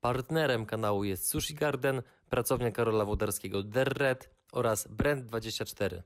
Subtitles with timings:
[0.00, 6.02] Partnerem kanału jest Sushi Garden, pracownia Karola Włodarskiego Der Red oraz Brand24.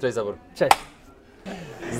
[0.00, 0.38] Cześć Zabor.
[0.54, 0.97] Cześć.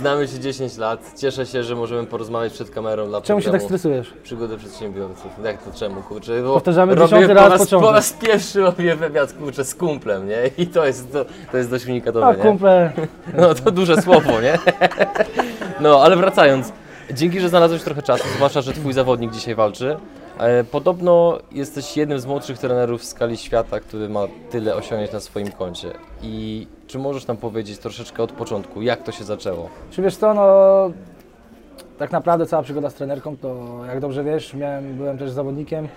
[0.00, 1.00] Znamy się 10 lat.
[1.16, 4.12] Cieszę się, że możemy porozmawiać przed kamerą dla Czemu się tak programu stresujesz?
[4.22, 5.32] Przygody przedsiębiorców.
[5.44, 6.42] Jak to czemu, kurczę?
[6.42, 7.88] Bo Powtarzamy robię dziesiąty po raz raz, początek.
[7.88, 10.50] po raz pierwszy robię wywiad, kurczę, z kumplem, nie?
[10.58, 12.42] I to jest, to, to jest dość unikatowe, A nie?
[12.42, 12.92] kumple,
[13.38, 14.58] No to duże słowo, nie?
[15.80, 16.72] No, ale wracając.
[17.12, 19.96] Dzięki, że znalazłeś trochę czasu, zwłaszcza, że twój zawodnik dzisiaj walczy.
[20.38, 24.20] E, Podobno jesteś jednym z młodszych trenerów w skali świata, który ma
[24.50, 25.88] tyle osiągnięć na swoim koncie.
[26.22, 29.68] I czy możesz nam powiedzieć troszeczkę od początku, jak to się zaczęło?
[29.90, 30.46] czy wiesz co, no
[31.98, 35.88] tak naprawdę cała przygoda z trenerką to jak dobrze wiesz, miałem, byłem też zawodnikiem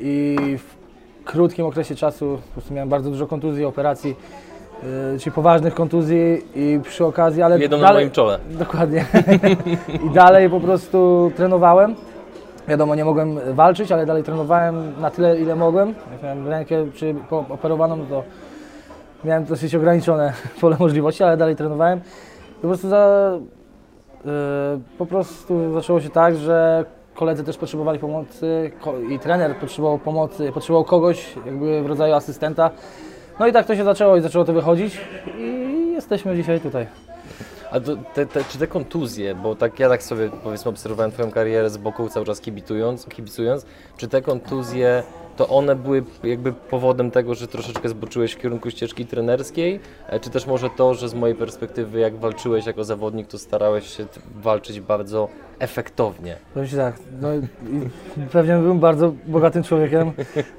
[0.00, 0.78] i w
[1.24, 4.16] krótkim okresie czasu po prostu miałem bardzo dużo kontuzji, operacji,
[4.82, 8.38] yy, czyli poważnych kontuzji i przy okazji, ale Jedną na dalej, moim czole.
[8.50, 9.04] Dokładnie.
[10.06, 11.94] I dalej po prostu trenowałem.
[12.68, 15.94] Wiadomo, nie mogłem walczyć, ale dalej trenowałem na tyle, ile mogłem.
[16.12, 16.86] Jak miałem rękę
[17.30, 18.22] po, operowaną, to
[19.24, 22.00] miałem dosyć ograniczone pole możliwości, ale dalej trenowałem.
[22.62, 23.32] Po prostu, za,
[24.24, 24.30] yy,
[24.98, 28.70] po prostu zaczęło się tak, że koledzy też potrzebowali pomocy
[29.10, 32.70] i trener potrzebował pomocy, potrzebował kogoś jakby w rodzaju asystenta.
[33.40, 35.00] No i tak to się zaczęło i zaczęło to wychodzić
[35.38, 36.86] i jesteśmy dzisiaj tutaj.
[37.70, 41.30] A to, te, te, czy te kontuzje, bo tak ja tak sobie powiedzmy obserwowałem Twoją
[41.30, 43.66] karierę z boku cały czas kibicując, kibicując,
[43.96, 45.02] czy te kontuzje
[45.36, 50.30] to one były jakby powodem tego, że troszeczkę zboczyłeś w kierunku ścieżki trenerskiej, E, czy
[50.30, 54.80] też może to, że z mojej perspektywy jak walczyłeś jako zawodnik, to starałeś się walczyć
[54.80, 56.36] bardzo efektownie?
[56.54, 57.28] Powiem Ci tak, no,
[58.32, 60.12] pewnie bym bardzo bogatym człowiekiem,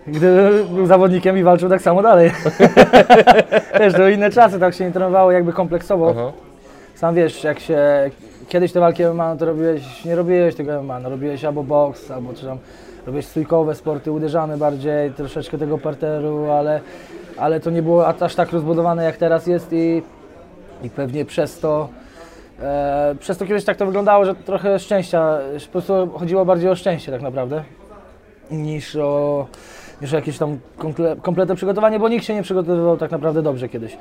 [0.07, 2.31] gdyby był zawodnikiem i walczył tak samo dalej.
[3.79, 6.13] Wiesz, to inne czasy, tak się nie trenowało jakby kompleksowo.
[6.17, 6.48] Aha.
[6.99, 8.11] Sam wiesz, jak się
[8.49, 12.11] kiedyś te walki MMA, no to robiłeś, nie robiłeś tego MMA, no robiłeś albo boks,
[12.11, 12.57] albo czy tam
[13.05, 16.81] robiłeś stójkowe sporty, uderzane bardziej, troszeczkę tego parteru, ale,
[17.37, 20.01] ale to nie było aż tak rozbudowane jak teraz jest i,
[20.83, 21.89] i pewnie przez to
[22.61, 26.75] e, przez to kiedyś tak to wyglądało, że trochę szczęścia, po prostu chodziło bardziej o
[26.75, 27.63] szczęście tak naprawdę
[28.51, 29.47] niż o,
[30.01, 33.69] niż o jakieś tam komple, kompletne przygotowanie, bo nikt się nie przygotowywał tak naprawdę dobrze
[33.69, 33.97] kiedyś.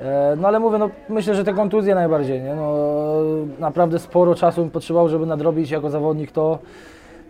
[0.00, 2.54] E, No ale mówię, no myślę, że te kontuzje najbardziej, nie?
[2.54, 2.74] No,
[3.58, 6.58] naprawdę sporo czasu mi potrzebowało, żeby nadrobić jako zawodnik to,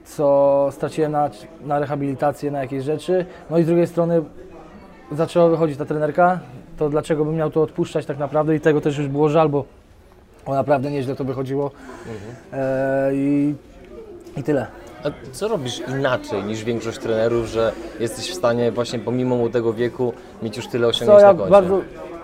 [0.04, 1.30] co straciłem na,
[1.64, 3.26] na rehabilitację, na jakieś rzeczy.
[3.50, 4.22] No i z drugiej strony
[5.12, 6.38] zaczęła wychodzić ta trenerka,
[6.78, 9.64] to dlaczego bym miał to odpuszczać tak naprawdę i tego też już było żal, bo
[10.46, 11.70] naprawdę nieźle to wychodziło.
[12.52, 13.54] E, i,
[14.36, 14.66] I tyle.
[15.04, 20.12] A co robisz inaczej niż większość trenerów, że jesteś w stanie właśnie pomimo młodego wieku
[20.42, 21.50] mieć już tyle Co osiągnięć ja na koncie?
[21.50, 21.80] bardzo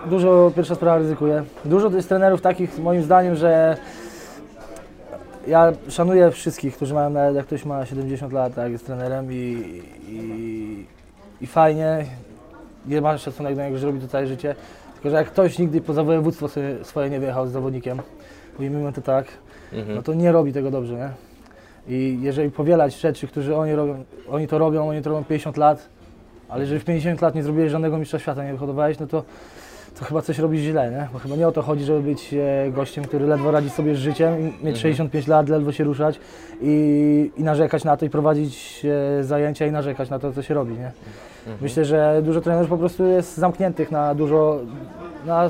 [0.09, 1.43] dużo, pierwsza sprawa ryzykuję.
[1.65, 3.77] Dużo jest trenerów takich moim zdaniem, że
[5.47, 9.81] ja szanuję wszystkich, którzy mają nawet jak ktoś ma 70 lat, tak, jest trenerem i,
[10.09, 10.85] i,
[11.41, 12.05] i fajnie,
[12.87, 14.55] nie ma szacunek do niego, że robi to całe życie.
[14.93, 16.47] Tylko, że jak ktoś nigdy poza województwo
[16.83, 18.01] swoje nie wyjechał z zawodnikiem,
[18.59, 19.25] ujmijmy to tak,
[19.73, 19.95] Mhm.
[19.95, 21.09] no to nie robi tego dobrze, nie?
[21.87, 25.89] I jeżeli powielać rzeczy, którzy oni robią, oni to robią, oni to robią 50 lat,
[26.49, 29.23] ale jeżeli w 50 lat nie zrobiłeś żadnego mistrza świata, nie wyhodowałeś, no to,
[29.99, 31.07] to chyba coś robisz źle, nie?
[31.13, 33.97] Bo chyba nie o to chodzi, żeby być e, gościem, który ledwo radzi sobie z
[33.97, 36.19] życiem, mieć 65 lat, ledwo się ruszać
[36.61, 38.85] i, i narzekać na to i prowadzić
[39.19, 40.91] e, zajęcia i narzekać na to, co się robi, nie?
[41.61, 44.59] Myślę, że dużo trenerów po prostu jest zamkniętych na dużo,
[45.25, 45.49] na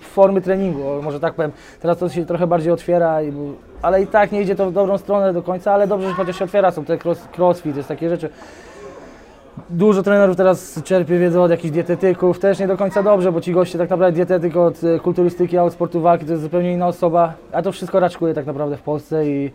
[0.00, 1.52] formy treningu, może tak powiem.
[1.80, 3.32] Teraz to się trochę bardziej otwiera, i,
[3.82, 6.38] ale i tak nie idzie to w dobrą stronę do końca, ale dobrze, że chociaż
[6.38, 8.30] się otwiera, są te cross, crossfit, jest takie rzeczy.
[9.70, 13.52] Dużo trenerów teraz czerpie wiedzę od jakichś dietetyków, też nie do końca dobrze, bo ci
[13.52, 16.86] goście tak naprawdę dietetyk od e, kulturystyki, a od sportu walki to jest zupełnie inna
[16.86, 19.50] osoba, a to wszystko raczkuje tak naprawdę w Polsce i,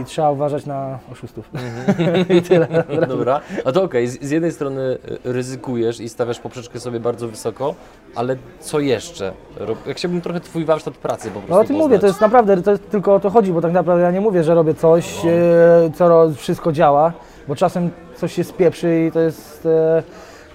[0.00, 1.50] i trzeba uważać na oszustów.
[2.38, 2.68] I tyle.
[3.08, 7.28] Dobra, a to okej, z, z jednej strony y, ryzykujesz i stawiasz poprzeczkę sobie bardzo
[7.28, 7.74] wysoko,
[8.14, 9.32] ale co jeszcze?
[9.86, 12.62] Ja chciałbym trochę Twój warsztat pracy po prostu No o tym mówię, to jest naprawdę,
[12.62, 15.24] to jest, tylko o to chodzi, bo tak naprawdę ja nie mówię, że robię coś,
[15.24, 17.12] e, co wszystko działa,
[17.48, 20.02] bo czasem coś się spieprzy i to jest, e,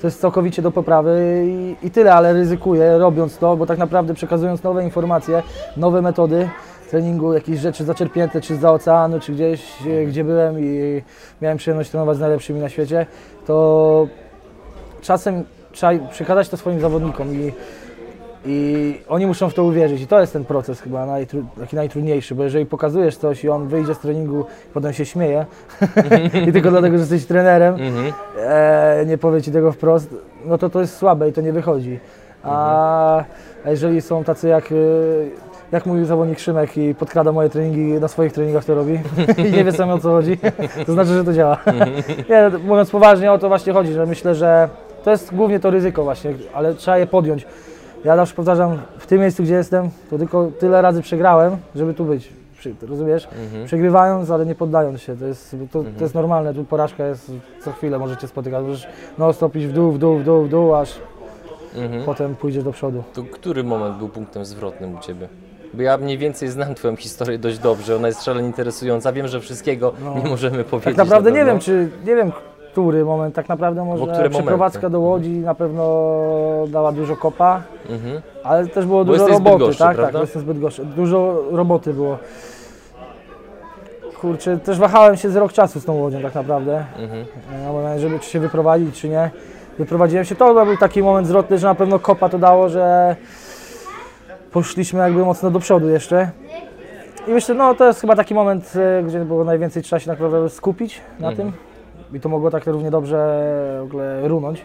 [0.01, 4.13] to jest całkowicie do poprawy i, i tyle, ale ryzykuję robiąc to, bo tak naprawdę
[4.13, 5.43] przekazując nowe informacje,
[5.77, 6.49] nowe metody
[6.89, 11.01] treningu, jakieś rzeczy zaczerpnięte czy z oceanu, czy gdzieś, e, gdzie byłem i
[11.41, 13.05] miałem przyjemność trenować z najlepszymi na świecie,
[13.47, 14.07] to
[15.01, 17.51] czasem trzeba przekazać to swoim zawodnikom i
[18.49, 22.35] I oni muszą w to uwierzyć i to jest ten proces chyba najtru, taki najtrudniejszy,
[22.35, 25.45] bo jeżeli pokazujesz coś i on wyjdzie z treningu, potem się śmieje
[26.47, 28.13] i tylko dlatego, że jesteś trenerem, Mhm.
[28.39, 31.99] e, nie powie ci tego wprost, no to to jest słabe i to nie wychodzi.
[32.43, 33.23] A,
[33.65, 34.75] a jeżeli są tacy jak, e,
[35.71, 38.99] jak mój zawodnik Szymek i podkrada moje treningi, na swoich treningach to robi
[39.47, 40.37] i nie wie sam o co chodzi,
[40.85, 41.57] to znaczy, że to działa.
[42.29, 44.69] nie, mówiąc poważnie, o to właśnie chodzi, że myślę, że
[45.03, 47.45] to jest głównie to ryzyko właśnie, ale trzeba je podjąć.
[48.05, 52.05] Ja zawsze powtarzam, w tym miejscu, gdzie jestem, to tylko tyle razy przegrałem, żeby tu
[52.05, 52.29] być.
[52.89, 53.27] Rozumiesz?
[53.45, 53.65] Mhm.
[53.65, 55.17] Przegrywając, ale nie poddając się.
[55.17, 57.31] To jest, to, to jest normalne, tu porażka jest
[57.61, 58.63] co chwilę, możecie spotykać.
[58.63, 58.87] Możesz
[59.17, 60.99] no stopić w dół, w dół, w dół, w dół, aż
[61.75, 62.03] Mhm.
[62.03, 63.03] potem pójdziesz do przodu.
[63.13, 65.27] To który moment był punktem zwrotnym u Ciebie?
[65.77, 69.11] Bo ja mniej więcej znam Twoją historię dość dobrze, ona jest szalenie interesująca.
[69.13, 70.15] Wiem, że wszystkiego No.
[70.23, 70.95] nie możemy powiedzieć.
[70.95, 72.31] Tak naprawdę na nie wiem, czy nie wiem,
[72.71, 74.89] który moment, tak naprawdę może przeprowadzka momenty?
[74.89, 75.83] do Łodzi na pewno
[76.67, 78.21] dała dużo kopa, Mhm.
[78.43, 80.19] ale też było Bo dużo roboty, tak, tak, prawda?
[80.19, 80.85] bo jestem zbyt gorszy.
[80.85, 82.17] Dużo roboty było.
[84.21, 86.85] Kurczę, też wahałem się z rok czasu z tą Łodzią tak naprawdę.
[86.99, 87.25] Mhm.
[87.65, 89.29] No, żeby czy się wyprowadzić, czy nie.
[89.79, 93.15] Wyprowadziłem się, to był taki moment zwrotny, że na pewno kopa to dało, że
[94.61, 96.29] poszliśmy jakby mocno do przodu jeszcze.
[97.27, 100.49] I myślę, no to jest chyba taki moment, e, gdzie było najwięcej trzeba się naprawdę
[100.49, 101.51] skupić na Mhm.
[101.51, 101.59] tym.
[102.17, 103.17] I to mogło tak równie dobrze
[103.79, 104.61] w ogóle runąć.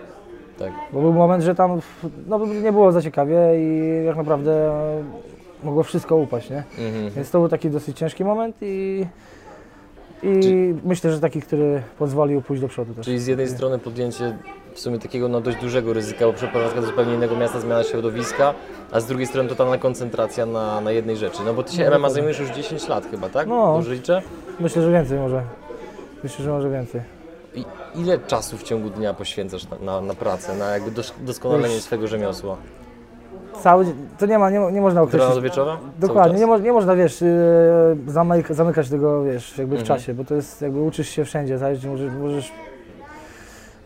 [0.58, 0.72] Tak.
[0.92, 1.80] Bo był moment, że tam
[2.26, 5.02] no, nie było za ciekawie i tak naprawdę e,
[5.64, 6.62] mogło wszystko upaść, nie?
[6.78, 7.10] Mhm.
[7.16, 9.06] Więc to był taki dosyć ciężki moment i,
[10.22, 13.04] i Czy- myślę, że taki, który pozwolił pójść do przodu też.
[13.04, 14.36] Czyli z jednej strony podjęcie
[14.74, 18.54] w sumie takiego no, dość dużego ryzyka, bo przeprowadzka do zupełnie innego miasta, zmiana środowiska,
[18.92, 21.38] a z drugiej strony totalna koncentracja na, na jednej rzeczy.
[21.46, 22.14] No bo Ty się No, MMA dokładnie.
[22.14, 23.46] zajmujesz już 10 lat chyba, tak?
[23.48, 23.74] No.
[23.74, 24.22] Dobrze liczę?
[24.60, 25.42] Myślę, że więcej może.
[26.24, 27.00] Myślę, że może więcej.
[27.54, 27.64] I
[27.94, 31.82] ile czasu w ciągu dnia poświęcasz na, na, na pracę, na jakby dos- doskonalenie Już-
[31.84, 32.56] swego rzemiosła?
[33.62, 35.22] Cały dzień, to nie ma, nie, nie można określić.
[35.22, 35.78] rana do wieczora?
[35.98, 37.28] Dokładnie, nie, mo, nie można, wiesz, yy,
[38.06, 39.98] zamyk, zamykać tego, wiesz, jakby w Mhm.
[39.98, 42.52] czasie, bo to jest, jakby uczysz się wszędzie, zależy, możesz, możesz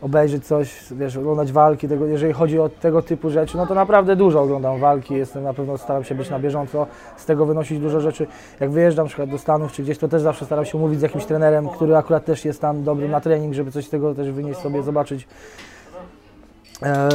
[0.02, 4.16] obejrzeć coś, wiesz, oglądać walki, tego, jeżeli chodzi o tego typu rzeczy, no to naprawdę
[4.16, 8.00] dużo oglądam walki, jestem na pewno, staram się być na bieżąco, z tego wynosić dużo
[8.00, 8.26] rzeczy.
[8.60, 11.02] Jak wyjeżdżam na przykład do Stanów czy gdzieś, to też zawsze staram się umówić z
[11.02, 14.30] jakimś trenerem, który akurat też jest tam dobrym na trening, żeby coś z tego też
[14.30, 15.28] wynieść sobie, zobaczyć.
[16.82, 17.08] E,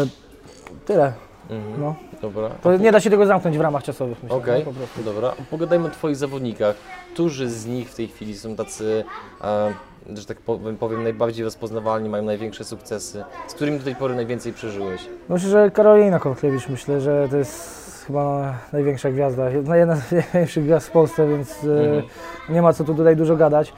[0.86, 1.14] tyle,
[1.50, 1.82] Mhm.
[1.82, 1.96] no.
[2.22, 2.50] Dobra.
[2.50, 5.04] To nie da się tego zamknąć w ramach czasowych, myślę, Okej, no, po prostu.
[5.04, 5.34] dobra.
[5.50, 6.76] Pogadajmy o Twoich zawodnikach.
[7.14, 9.04] Którzy z nich w tej chwili są tacy,
[9.44, 9.74] e,
[10.14, 10.38] że tak
[10.80, 13.24] powiem, najbardziej rozpoznawalni, mają największe sukcesy?
[13.48, 15.02] Z którymi do tej pory najwięcej przeżyłeś?
[15.30, 20.64] Myślę, że Karolina Kotkiewicz, myślę, że to jest chyba największa gwiazda, jedna jedna z największych
[20.64, 22.04] gwiazd w Polsce, więc Mhm.
[22.50, 23.74] e, nie ma co tu tutaj dużo gadać.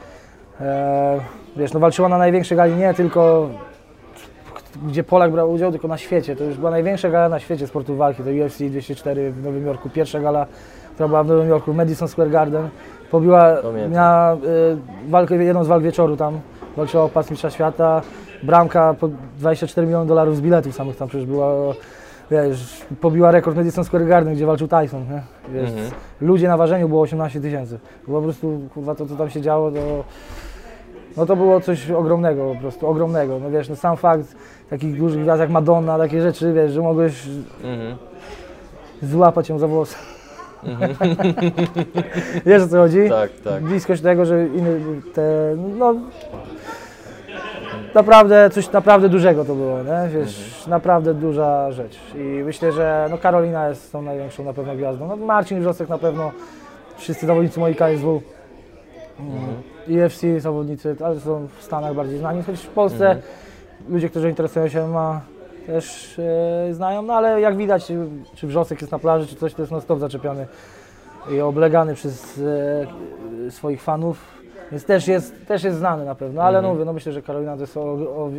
[0.60, 1.20] E,
[1.56, 3.50] wiesz, no walczyła na największej gali nie tylko
[4.86, 6.36] gdzie Polak brał udział, tylko na świecie.
[6.36, 9.90] To już była największa gala na świecie sportu walki, to UFC 204 w Nowym Jorku,
[9.90, 10.46] pierwsza gala,
[10.94, 12.68] która była w Nowym Jorku, Madison Square Garden.
[13.14, 13.92] Pobiła, Pamiętam.
[13.92, 14.36] miała e,
[15.08, 16.40] walkę, jedną z walk wieczoru tam,
[16.76, 18.02] walczyła o pas mistrza świata,
[18.42, 19.08] bramka po
[19.38, 21.48] 24 miliony dolarów z biletów samych tam przecież była,
[22.30, 25.22] wiesz, pobiła rekord Madison Square Garden, gdzie walczył Tyson, nie?
[25.54, 25.90] Wiesz, Mhm.
[26.20, 27.78] Ludzie na ważeniu było 18 tysięcy.
[28.06, 30.04] Po prostu, kurwa, to co tam się działo, to...
[31.16, 33.38] No to było coś ogromnego po prostu, ogromnego.
[33.38, 34.36] No wiesz, no sam fakt
[34.70, 37.26] takich dużych gwiazd jak Madonna, takie rzeczy, wiesz, że mogłeś
[37.64, 37.96] Mhm.
[39.02, 39.96] złapać ją za włosy.
[42.46, 43.08] wiesz o co chodzi?
[43.08, 43.62] Tak, tak.
[43.62, 44.80] Bliskość tego, że inny,
[45.14, 45.94] te, no...
[47.94, 50.08] Naprawdę, coś naprawdę dużego to było, nie?
[50.08, 51.98] Wiesz, naprawdę duża rzecz.
[52.14, 55.08] I myślę, że no Karolina jest tą największą na pewno gwiazdą.
[55.08, 56.32] No Marcin Wrzosek na pewno,
[56.96, 58.22] wszyscy zawodnicy moi KSW.
[59.20, 60.04] Mm.
[60.04, 63.22] UFC zawodnicy, ale są w Stanach bardziej znani, choć w Polsce Mhm.
[63.88, 65.20] ludzie, którzy interesują się MMA
[65.66, 67.92] też e, znają, no ale jak widać,
[68.34, 70.46] czy, Wrzosek jest na plaży, czy coś, to jest non stop zaczepiany
[71.30, 72.40] i oblegany przez
[73.48, 74.18] e, swoich fanów,
[74.72, 76.64] więc też jest, też jest znany na pewno, ale Mhm.
[76.64, 78.30] no mówię, no myślę, że Karolina to jest o, o,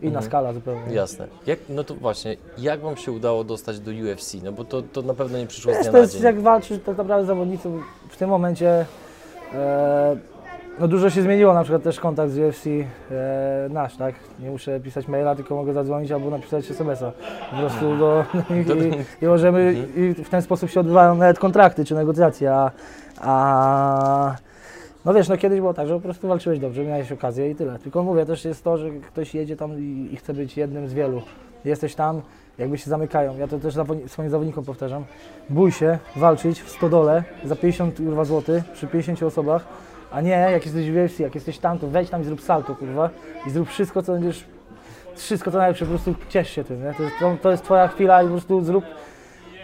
[0.00, 0.24] inna Mhm.
[0.24, 0.94] skala zupełnie.
[0.94, 1.26] Jasne.
[1.46, 4.34] Jak, no to właśnie, jak Wam się udało dostać do UFC?
[4.42, 6.22] No bo to, to na pewno nie przyszło z Wiesz, dnia to na jest dzień.
[6.22, 7.68] jak walczysz tak naprawdę zawodnicy
[8.08, 8.86] w tym momencie.
[9.54, 10.16] E,
[10.80, 14.14] no dużo się zmieniło, na przykład też kontakt z UFC e, nasz, tak?
[14.40, 17.12] Nie muszę pisać maila, tylko mogę zadzwonić albo napisać SMS-a.
[17.50, 18.66] Po prostu do nich
[19.20, 22.70] i, i możemy i w ten sposób się odbywają nawet kontrakty czy negocjacje, a,
[23.20, 24.36] a
[25.04, 27.78] no wiesz, no kiedyś było tak, że po prostu walczyłeś dobrze, miałeś okazję i tyle.
[27.78, 30.94] Tylko mówię, też jest to, że ktoś jedzie tam i, i chce być jednym z
[30.94, 31.22] wielu.
[31.64, 32.22] Jesteś tam,
[32.58, 33.38] jakby się zamykają.
[33.38, 33.74] Ja to też
[34.06, 35.04] swoim zawodnikom powtarzam.
[35.50, 39.64] Bój się walczyć w stodole za 50 kurwa zł przy 50 osobach,
[40.10, 42.74] a nie jak jesteś w UFC, jak jesteś tam, to wejdź tam i zrób salto
[42.74, 43.10] kurwa
[43.46, 44.44] i zrób wszystko co będziesz,
[45.14, 46.94] wszystko co najlepsze, po prostu ciesz się tym, nie?
[46.94, 48.84] To, jest, to, to jest twoja chwila i po prostu zrób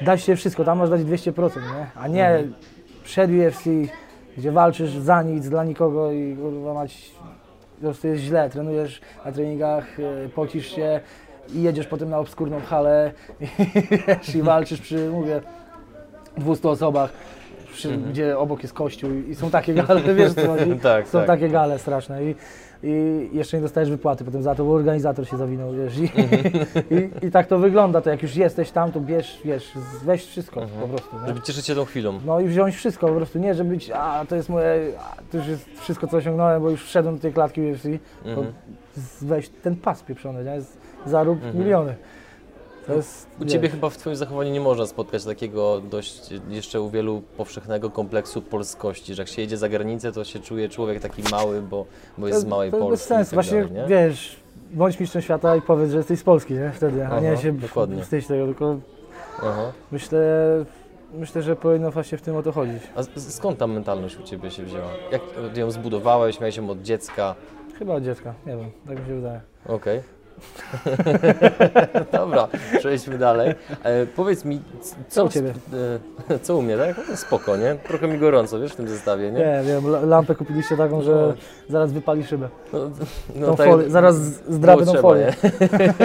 [0.03, 1.87] dać się wszystko, tam masz dać 200%, nie?
[1.95, 2.45] A nie
[3.05, 3.65] przed UFC,
[4.37, 7.11] gdzie walczysz za nic, dla nikogo i kurwa mać,
[7.75, 11.01] po prostu jest źle, trenujesz na treningach, e, pocisz się
[11.55, 13.47] i jedziesz potem na obskurną halę i,
[14.09, 15.41] wiesz, i walczysz przy, mówię,
[16.37, 17.13] 200 osobach,
[17.75, 20.77] przy, gdzie obok jest kościół i są takie gale, wiesz co chodzi?
[20.83, 21.27] Tak, Są tak.
[21.27, 22.35] takie gale straszne i,
[22.83, 26.05] i jeszcze nie dostajesz wypłaty potem za to, bo organizator się zawinął, wiesz, i,
[26.95, 29.73] i, i tak to wygląda, to jak już jesteś tam, to bierz, wiesz,
[30.05, 31.27] weź wszystko po prostu, nie?
[31.29, 32.21] Żeby cieszyć się tą chwilą.
[32.27, 35.37] No i wziąć wszystko po prostu, nie, żeby być, a to jest moje, a, to
[35.37, 37.85] już jest wszystko co osiągnąłem, bo już wszedłem do tej klatki UFC,
[38.25, 38.47] Mhm.
[39.23, 40.61] weź ten pas pieprzony, nie,
[41.11, 41.95] zarób miliony.
[42.87, 46.91] To jest, U Ciebie chyba w Twoim zachowaniu nie można spotkać takiego dość jeszcze u
[46.91, 51.23] wielu powszechnego kompleksu polskości, że jak się jedzie za granicę, to się czuje człowiek taki
[51.31, 51.87] mały, bo,
[52.19, 53.09] bo jest z małej to, to Polski.
[53.09, 53.87] sensu, i tak właśnie dalej, nie?
[53.89, 54.37] wiesz,
[54.73, 57.53] bądź mistrzem świata i powiedz, że jesteś z Polski, nie, wtedy, a Aha, nie się
[57.53, 58.03] dokładnie.
[58.03, 58.77] wstydź tego, tylko
[59.39, 59.73] Aha.
[59.93, 60.21] myślę,
[61.15, 62.83] myślę, że powinno właśnie w tym o to chodzić.
[62.97, 64.89] A skąd ta mentalność u Ciebie się wzięła?
[65.13, 65.23] Jak
[65.57, 66.41] ją zbudowałeś?
[66.41, 67.35] Miałeś ją od dziecka?
[67.79, 69.41] Chyba od dziecka, nie wiem, tak mi się wydaje.
[69.67, 70.01] Okej.
[72.13, 72.49] Dobra,
[72.79, 73.55] przejdźmy dalej.
[73.83, 74.61] E, powiedz mi,
[75.09, 75.55] co u ciebie?
[76.31, 76.97] E, co u mnie, tak?
[77.11, 77.77] No, Spoko, nie?
[77.89, 79.39] Trochę mi gorąco, wiesz, w tym zestawie, nie?
[79.39, 81.35] Nie, wiem, la- lampę kupiliście taką, że
[81.69, 82.49] zaraz wypali szybę.
[82.73, 82.79] No,
[83.37, 84.17] no, Tą tak- folię, zaraz
[84.49, 85.35] zdrabię było tą folię.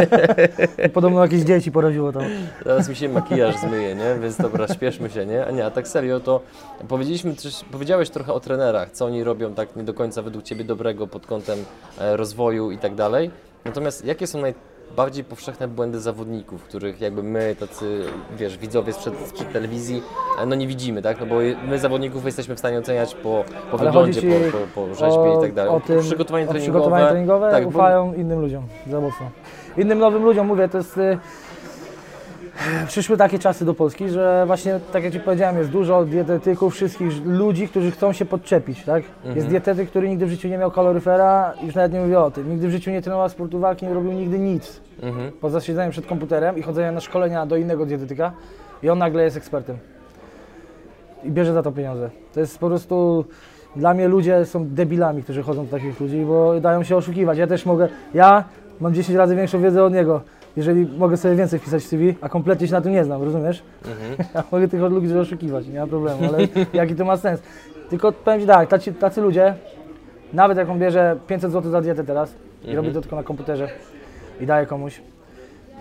[0.94, 2.24] Podobno jakieś dzieci poraziło tam.
[2.66, 4.16] Zaraz mi się makijaż zmyje, nie?
[4.22, 5.46] Więc dobra, śpieszmy się, nie?
[5.46, 6.42] A nie, a tak serio, to
[6.88, 7.34] powiedzieliśmy,
[7.72, 11.26] powiedziałeś trochę o trenerach, co oni robią tak nie do końca według Ciebie dobrego pod
[11.28, 11.60] kątem
[12.00, 13.32] e, rozwoju i tak dalej.
[13.66, 18.04] Natomiast jakie są najbardziej powszechne błędy zawodników, których jakby my, tacy,
[18.38, 20.04] wiesz, widzowie sprzed, sprzed telewizji,
[20.48, 21.20] no nie widzimy, tak?
[21.20, 21.36] No bo
[21.68, 25.42] my zawodników jesteśmy w stanie oceniać po, po Ale wyglądzie, po, po, po rzeźbie i
[25.42, 25.72] tak dalej.
[25.74, 26.80] O tym, przygotowanie treningowe.
[26.80, 29.30] przygotowanie treningowe tak, bo- ufają innym ludziom za mocno.
[29.78, 30.98] Innym nowym ludziom mówię, to jest...
[30.98, 31.18] Y,
[32.88, 37.26] przyszły takie czasy do Polski, że właśnie, tak jak Ci powiedziałem, jest dużo dietetyków, wszystkich
[37.26, 39.04] ludzi, którzy chcą się podczepić, tak?
[39.18, 39.36] Mhm.
[39.36, 42.50] Jest dietetyk, który nigdy w życiu nie miał kaloryfera, już nawet nie mówię o tym,
[42.50, 45.32] nigdy w życiu nie trenował sportu walki, nie robił nigdy nic, Mhm.
[45.32, 48.32] poza siedzeniem przed komputerem i chodzeniem na szkolenia do innego dietetyka
[48.84, 49.78] i on nagle jest ekspertem.
[51.24, 52.10] I bierze za to pieniądze.
[52.34, 53.26] To jest po prostu...
[53.76, 57.38] Dla mnie ludzie są debilami, którzy chodzą do takich ludzi, bo dają się oszukiwać.
[57.38, 57.88] Ja też mogę...
[58.14, 58.44] Ja
[58.80, 60.22] mam 10 razy większą wiedzę od niego,
[60.58, 63.64] jeżeli mogę sobie więcej wpisać w CV, a kompletnie się na tym nie znam, rozumiesz?
[63.86, 64.30] Mhm.
[64.36, 67.42] Ja mogę tych ludzi oszukiwać, nie ma problemu, ale jaki to ma sens?
[67.90, 69.54] Tylko powiem Ci tak, tacy, tacy ludzie,
[70.34, 72.34] nawet jak on bierze 500 zł za dietę teraz
[72.66, 73.70] i robi to tylko na komputerze
[74.42, 75.02] i daje komuś,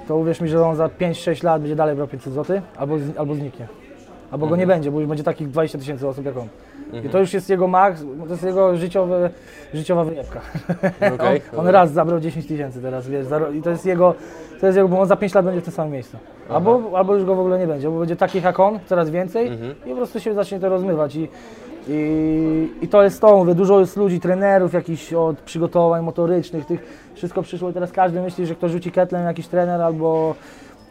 [0.09, 3.35] to uwierz mi, że on za 5-6 lat będzie dalej brał 500 zł albo, albo
[3.35, 3.69] zniknie.
[4.31, 6.49] Albo go nie będzie, bo już będzie takich 20 tysięcy osób jak on.
[7.05, 9.31] I to już jest jego max, to jest jego życiowe,
[9.75, 10.41] życiowa wyjebka.
[11.15, 14.15] Okej, on, on raz zabrał 10 tysięcy teraz, wiesz, za, i to jest jego,
[14.61, 16.17] to jest jego, bo on za 5 lat będzie w tym samym miejscu.
[16.49, 19.51] Albo, albo już go w ogóle nie będzie, bo będzie takich jak on, coraz więcej
[19.87, 21.17] i po prostu się zacznie to rozmywać.
[21.17, 21.29] I,
[21.89, 27.11] i, I to jest to, mówię, dużo jest ludzi, trenerów jakichś od przygotowań motorycznych, tych
[27.15, 30.35] wszystko przyszło i teraz każdy myśli, że ktoś rzuci ketlem jakiś trener albo,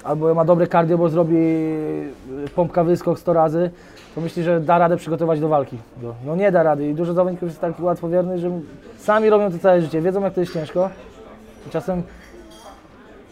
[0.07, 3.71] albo ma dobre cardio, bo zrobi y, pompka wyskok 100 razy,
[4.15, 5.77] to myśli, że da radę przygotować do walki.
[6.03, 8.51] No, no nie da rady i dużo zawodników jest tak łatwowiernych, że
[8.97, 10.89] sami robią to całe życie, wiedzą jak to jest ciężko
[11.67, 12.03] i czasem,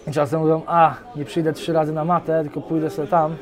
[0.08, 3.36] i czasem mówią, a nie przyjdę trzy razy na matę, tylko pójdę sobie tam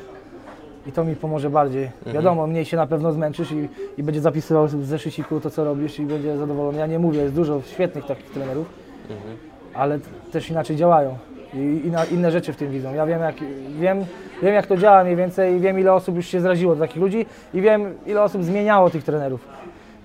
[0.86, 1.90] i to mi pomoże bardziej.
[2.14, 5.98] Wiadomo, mniej się na pewno zmęczysz i, i będzie zapisywał w zeszyciku to, co robisz
[5.98, 6.78] i będzie zadowolony.
[6.78, 8.66] Ja nie mówię, jest dużo świetnych takich trenerów,
[9.74, 11.16] ale t- też inaczej działają
[11.54, 12.94] i inna, inne rzeczy w tym widzą.
[12.94, 13.34] Ja wiem jak,
[13.80, 14.04] wiem,
[14.42, 17.02] wiem, jak to działa mniej więcej i wiem, ile osób już się zraziło do takich
[17.02, 19.40] ludzi i wiem, ile osób zmieniało tych trenerów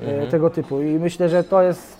[0.02, 0.82] e, tego typu.
[0.82, 1.98] I myślę, że to jest,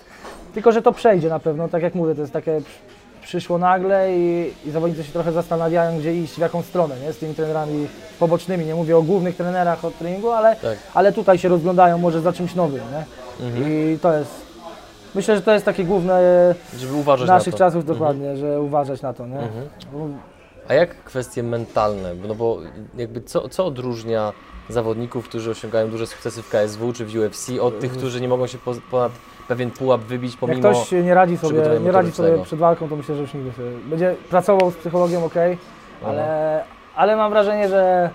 [0.54, 2.78] tylko że to przejdzie na pewno, tak jak mówię, to jest takie przy-
[3.22, 7.12] przyszło nagle i, i zawodnicy się trochę zastanawiają, gdzie iść, w jaką stronę, nie?
[7.12, 7.86] z tymi trenerami
[8.18, 8.64] pobocznymi.
[8.66, 10.78] Nie mówię o głównych trenerach od treningu, ale, Tak.
[10.94, 12.80] ale tutaj się rozglądają może za czymś nowym.
[12.92, 13.04] Nie?
[13.94, 14.49] I to jest,
[15.14, 16.20] myślę, że to jest takie główne
[16.78, 17.58] Żeby uważać naszych na to.
[17.58, 19.26] czasów dokładnie, że uważać na to.
[19.26, 19.48] Nie?
[19.92, 19.98] Bo
[20.68, 22.14] A jak kwestie mentalne?
[22.28, 22.58] No bo
[22.96, 24.32] jakby co, co odróżnia
[24.68, 28.46] zawodników, którzy osiągają duże sukcesy w KSW czy w UFC od tych, którzy nie mogą
[28.46, 29.12] się po, ponad
[29.48, 30.58] pewien pułap wybić Jak pomimo...
[30.58, 33.70] ktoś nie radzi sobie, nie radzi sobie przed walką, to myślę, że już nigdy sobie
[33.70, 35.34] będzie pracował z psychologiem, ok,
[36.04, 36.64] ale,
[36.96, 38.10] ale mam wrażenie, że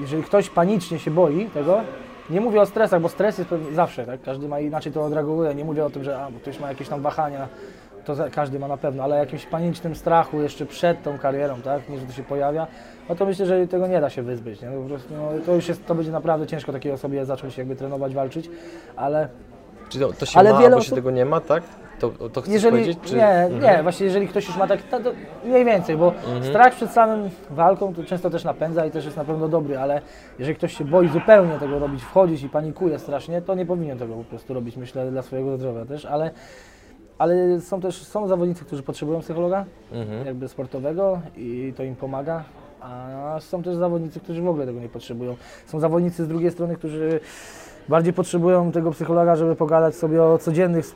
[0.00, 1.80] jeżeli ktoś panicznie się boi tego,
[2.30, 4.22] nie mówię o stresach, bo stres jest zawsze, tak?
[4.22, 5.54] Każdy ma inaczej to odreaguje.
[5.54, 7.48] Nie mówię o tym, że a, bo ktoś ma jakieś tam wahania,
[8.04, 11.88] to każdy ma na pewno, ale jakimś panicznym strachu jeszcze przed tą karierą, tak?
[11.88, 12.66] Nie, że to się pojawia,
[13.08, 14.68] no to myślę, że tego nie da się wyzbyć, nie?
[14.68, 18.14] Po prostu, no, to już jest, to będzie naprawdę ciężko takiej osobie zacząć jakby trenować,
[18.14, 18.50] walczyć,
[18.96, 19.28] ale
[19.88, 21.62] Czy to, to się Ale ma, wiele albo się osób- tego nie ma, tak?
[21.98, 22.98] To, to chcesz Jeżeli, powiedzieć?
[23.04, 23.16] Czy...
[23.16, 23.62] nie, Mhm.
[23.62, 25.10] nie, właśnie jeżeli ktoś już ma tak, to, to
[25.44, 26.12] mniej więcej, bo
[26.42, 30.00] strach przed samym walką to często też napędza i też jest na pewno dobry, ale
[30.38, 34.14] jeżeli ktoś się boi zupełnie tego robić, wchodzić i panikuje strasznie, to nie powinien tego
[34.14, 36.30] po prostu robić, myślę, dla swojego zdrowia też, ale,
[37.18, 40.26] ale są też, są zawodnicy, którzy potrzebują psychologa, Mhm.
[40.26, 42.44] jakby sportowego i to im pomaga,
[42.80, 45.36] a są też zawodnicy, którzy w ogóle tego nie potrzebują.
[45.66, 47.20] Są zawodnicy z drugiej strony, którzy
[47.88, 50.86] bardziej potrzebują tego psychologa, żeby pogadać sobie o codziennych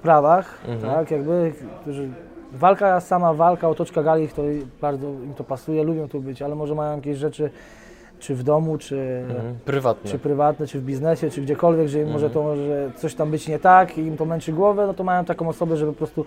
[0.00, 0.94] sprawach, Mhm.
[0.94, 2.08] tak, jakby, którzy
[2.52, 4.42] walka, sama walka, otoczka gali, to
[4.80, 7.50] bardzo im to pasuje, lubią tu być, ale może mają jakieś rzeczy,
[8.18, 9.54] czy w domu, czy, Mhm.
[9.64, 10.10] Prywatnie.
[10.10, 12.32] czy prywatne, czy w biznesie, czy gdziekolwiek, że im może Mhm.
[12.34, 15.24] to może coś tam być nie tak i im to męczy głowę, no to mają
[15.24, 16.24] taką osobę, żeby po prostu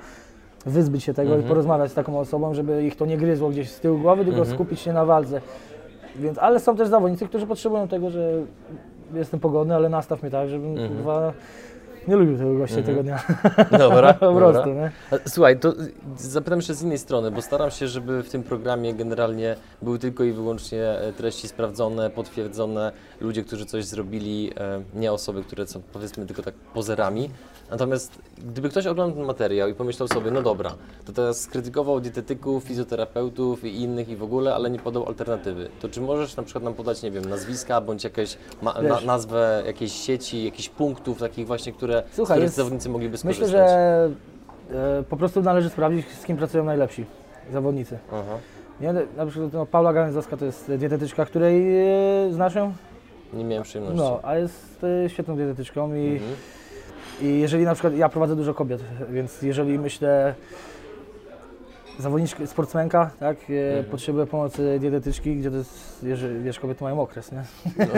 [0.65, 1.45] wyzbyć się tego Mhm.
[1.45, 4.39] i porozmawiać z taką osobą, żeby ich to nie gryzło gdzieś z tyłu głowy, tylko
[4.39, 4.55] Mhm.
[4.57, 5.41] skupić się na walce.
[6.15, 8.31] Więc, ale są też zawodnicy, którzy potrzebują tego, że
[9.13, 10.87] jestem pogodny, ale nastaw mnie tak, żebym Mhm.
[10.89, 11.33] kurwa
[12.07, 12.95] nie lubił tego gościa Mhm.
[12.97, 13.23] tego dnia.
[13.79, 14.51] Dobra, po dobra.
[14.51, 14.91] prostu, nie?
[15.27, 15.73] Słuchaj, to
[16.17, 20.23] zapytam jeszcze z innej strony, bo staram się, żeby w tym programie generalnie były tylko
[20.23, 22.91] i wyłącznie e, treści sprawdzone, potwierdzone,
[23.21, 27.29] ludzie, którzy coś zrobili, e, nie osoby, które są powiedzmy tylko tak pozerami.
[27.71, 30.71] Natomiast gdyby ktoś oglądał ten materiał i pomyślał sobie, no dobra,
[31.05, 35.89] to teraz skrytykował dietetyków, fizjoterapeutów i innych i w ogóle, ale nie podał alternatywy, to
[35.89, 39.91] czy możesz na przykład nam podać, nie wiem, nazwiska bądź jakieś ma, na, nazwę jakiejś
[39.93, 43.47] sieci, jakichś punktów takich właśnie, które, z Słuchaj, których jest- zawodnicy mogliby skorzystać?
[43.47, 44.09] Myślę, że
[44.99, 47.05] e, po prostu należy sprawdzić, z kim pracują najlepsi
[47.53, 47.97] zawodnicy.
[48.11, 48.37] Aha.
[48.81, 48.93] Nie?
[49.17, 51.85] Na przykład no, Paula Gałęzowska to jest dietetyczka, której
[52.27, 52.73] e, znasz ją?
[53.33, 53.99] Nie miałem przyjemności.
[53.99, 56.31] No, a jest e, świetną dietetyczką i, Mhm.
[57.21, 60.35] i jeżeli na przykład ja prowadzę dużo kobiet, więc jeżeli myślę
[62.01, 63.85] zawodniczka, sportsmenka, tak, e, Mhm.
[63.85, 67.43] potrzebuje pomocy dietetyczki, gdzie to jest, jeżeli, wiesz, kobiety mają okres, nie?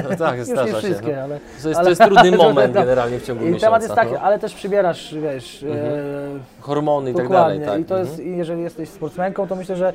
[0.09, 0.77] No, tak, Już zdarza nie się.
[0.87, 1.21] wszystkie, No.
[1.21, 1.39] ale...
[1.61, 2.81] To, jest, ale- to jest trudny moment no.
[2.81, 3.67] generalnie w ciągu I miesiąca.
[3.67, 4.19] temat jest taki, no.
[4.19, 5.85] ale też przybierasz, wiesz, Mhm.
[5.85, 7.61] e, Hormony i tak dalej.
[7.65, 7.81] Tak.
[7.81, 9.93] I to jest, i jeżeli jesteś sportsmenką, to myślę, że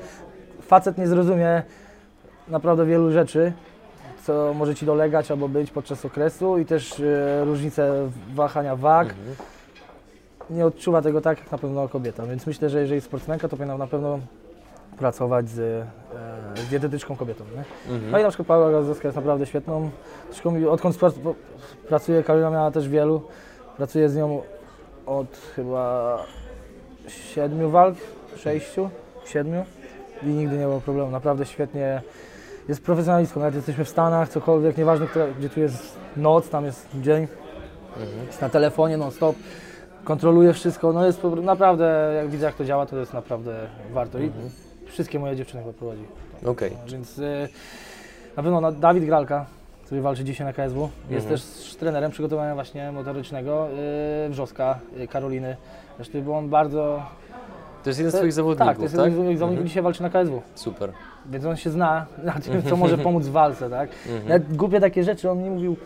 [0.63, 1.63] facet nie zrozumie
[2.49, 3.53] naprawdę wielu rzeczy,
[4.25, 7.93] co może ci dolegać albo być podczas okresu i też e, różnice
[8.35, 9.09] wahania wag.
[9.09, 9.37] Mhm.
[10.51, 13.79] Nie odczuwa tego tak jak na pewno kobieta, więc myślę, że jeżeli sportsmenka, to powinna
[13.79, 14.19] na pewno
[14.99, 15.87] pracować z, e,
[16.63, 17.45] z dietetyczką kobietą.
[17.57, 17.65] Nie?
[17.89, 18.21] No Mhm.
[18.21, 19.91] i na przykład Paula Gazowska jest naprawdę świetną.
[20.31, 21.35] Zresztą odkąd po-
[21.89, 23.23] pracuję, Karolina miała też wielu.
[23.77, 24.43] Pracuję z nią
[25.07, 26.19] od chyba
[27.09, 27.95] siedmiu walk,
[28.37, 28.91] sześciu,
[29.27, 29.65] siedmiu
[30.23, 31.11] i nigdy nie było problemu.
[31.11, 32.03] Naprawdę świetnie.
[32.69, 36.87] Jest profesjonalistką, nawet jesteśmy w Stanach, cokolwiek, nieważne która, gdzie tu jest noc, tam jest
[36.95, 37.27] dzień,
[38.01, 38.27] Mhm.
[38.27, 39.37] jest na telefonie non stop,
[40.13, 43.55] kontroluje wszystko, no jest naprawdę, jak widzę jak to działa, to jest naprawdę
[43.93, 44.51] warto i Mhm.
[44.87, 46.03] wszystkie moje dziewczyny chyba prowadzi.
[46.47, 46.73] Okej.
[46.87, 47.49] Więc y,
[48.37, 49.47] na pewno na Dawid Gralka,
[49.85, 51.29] który walczy dzisiaj na KSW, jest Mhm.
[51.41, 53.69] też trenerem przygotowania właśnie motorycznego
[54.27, 55.57] y, Wrzoska, y, Karoliny.
[55.97, 57.03] Zresztą był on bardzo...
[57.85, 59.05] To jest jeden z Twoich zawodników, tak, to jest tak?
[59.05, 59.69] jeden z moich zawodników, Mhm.
[59.69, 60.43] dzisiaj walczy na KSW.
[60.55, 60.93] Super.
[61.27, 63.89] Więc on się zna na tym, co może pomóc w walce, tak?
[64.29, 65.77] Nawet głupie takie rzeczy, on mi mówił...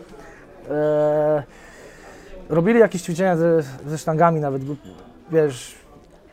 [0.69, 1.43] E,
[2.53, 4.61] robili jakieś ćwiczenia ze, ze sztangami nawet,
[5.31, 5.83] wiesz...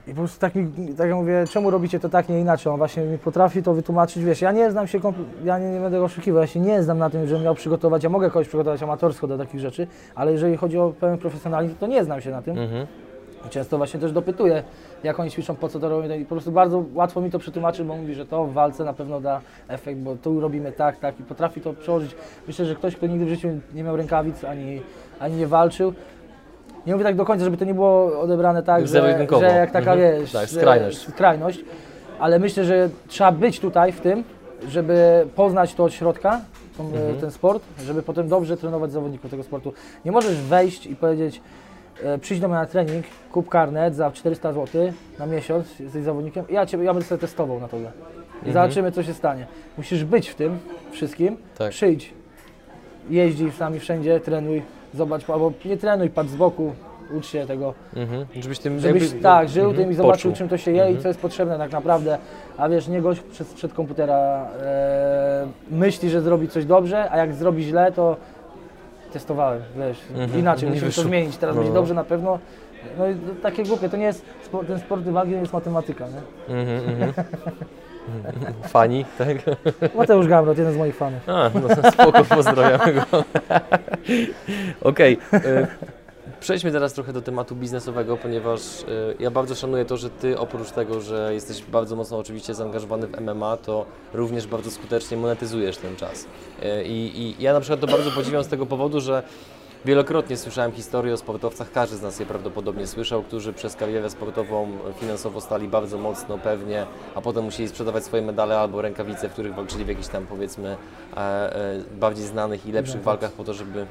[0.07, 2.73] I po prostu tak mi, tak ja mówię, czemu robicie to tak, nie inaczej?
[2.73, 5.01] On właśnie mi potrafi to wytłumaczyć, wiesz, ja nie znam się,
[5.45, 8.05] ja nie, nie będę go oszukiwał, ja się nie znam na tym, żebym miał przygotować,
[8.05, 11.87] ja mogę kogoś przygotować amatorsko do takich rzeczy, ale jeżeli chodzi o pełen profesjonalizm, to
[11.87, 12.59] nie znam się na tym.
[12.59, 12.87] Mhm.
[13.47, 14.63] I często właśnie też dopytuję,
[15.05, 17.85] jak oni ćwiczą, po co to robią i po prostu bardzo łatwo mi to przetłumaczy,
[17.85, 21.21] bo mówi, że to w walce na pewno da efekt, bo tu robimy tak, tak
[21.21, 22.17] i potrafi to przełożyć.
[22.47, 24.83] Myślę, że ktoś, kto nigdy w życiu nie miał rękawic, ani,
[25.21, 25.93] ani nie walczył,
[26.87, 29.01] nie mówię tak do końca, żeby to nie było odebrane tak, że,
[29.41, 30.21] że jak taka, Mhm.
[30.21, 30.99] wiesz, Tak, skrajność.
[31.09, 31.61] skrajność,
[32.19, 34.25] ale myślę, że trzeba być tutaj w tym,
[34.69, 36.41] żeby poznać to od środka,
[36.79, 37.17] tą, Mhm.
[37.21, 39.73] ten sport, żeby potem dobrze trenować zawodników tego sportu.
[40.05, 41.41] Nie możesz wejść i powiedzieć,
[42.05, 46.45] e, przyjdź do mnie na trening, kup karnet za 400 zł na miesiąc, jesteś zawodnikiem,
[46.51, 47.91] ja, cię, ja będę sobie testował na tobie.
[48.35, 48.53] I Mhm.
[48.53, 49.47] zobaczymy, co się stanie.
[49.79, 50.59] Musisz być w tym
[50.93, 51.71] wszystkim, Tak.
[51.71, 52.13] przyjdź,
[53.11, 54.63] jeździ z nami wszędzie, trenuj,
[54.95, 56.73] zobacz, albo nie trenuj, patrz z boku,
[57.19, 58.27] ucz się tego, Mhm.
[58.41, 59.83] Żebyś tym żebyś jakby- tak, żył mhm.
[59.83, 60.39] tym i zobaczył, Poczuł.
[60.39, 61.03] czym to się je i Mhm.
[61.03, 62.19] co jest potrzebne tak naprawdę.
[62.59, 67.35] A wiesz, nie gość przez, przed komputera e, myśli, że zrobi coś dobrze, a jak
[67.35, 68.17] zrobi źle, to
[69.13, 70.41] testowałem, wiesz, Mhm.
[70.41, 71.63] inaczej, Nie musimy to zmienić, teraz No.
[71.63, 72.39] będzie dobrze na pewno.
[72.99, 74.25] No i takie głupie, to nie jest,
[74.67, 76.21] ten sport walki nie jest matematyka, nie?
[78.73, 79.37] Fani, tak?
[79.97, 81.29] Mateusz Gamrot, jeden z moich fanów.
[81.29, 83.25] A, no spoko, pozdrawiamy go.
[84.83, 85.19] Okej.
[85.35, 85.67] y,
[86.41, 88.87] Przejdźmy teraz trochę do tematu biznesowego, ponieważ y,
[89.19, 93.21] ja bardzo szanuję to, że Ty oprócz tego, że jesteś bardzo mocno oczywiście zaangażowany w
[93.21, 96.25] MMA, to również bardzo skutecznie monetyzujesz ten czas.
[96.25, 99.23] Y, I, i ja na przykład to bardzo podziwiam z tego powodu, że
[99.85, 104.69] Wielokrotnie słyszałem historie o sportowcach, każdy z nas je prawdopodobnie słyszał, którzy przez karierę sportową
[105.01, 109.55] finansowo stali bardzo mocno pewnie, a potem musieli sprzedawać swoje medale albo rękawice, w których
[109.55, 110.77] walczyli w jakichś tam powiedzmy
[111.17, 113.87] e, e, bardziej znanych i lepszych walkach po to, żeby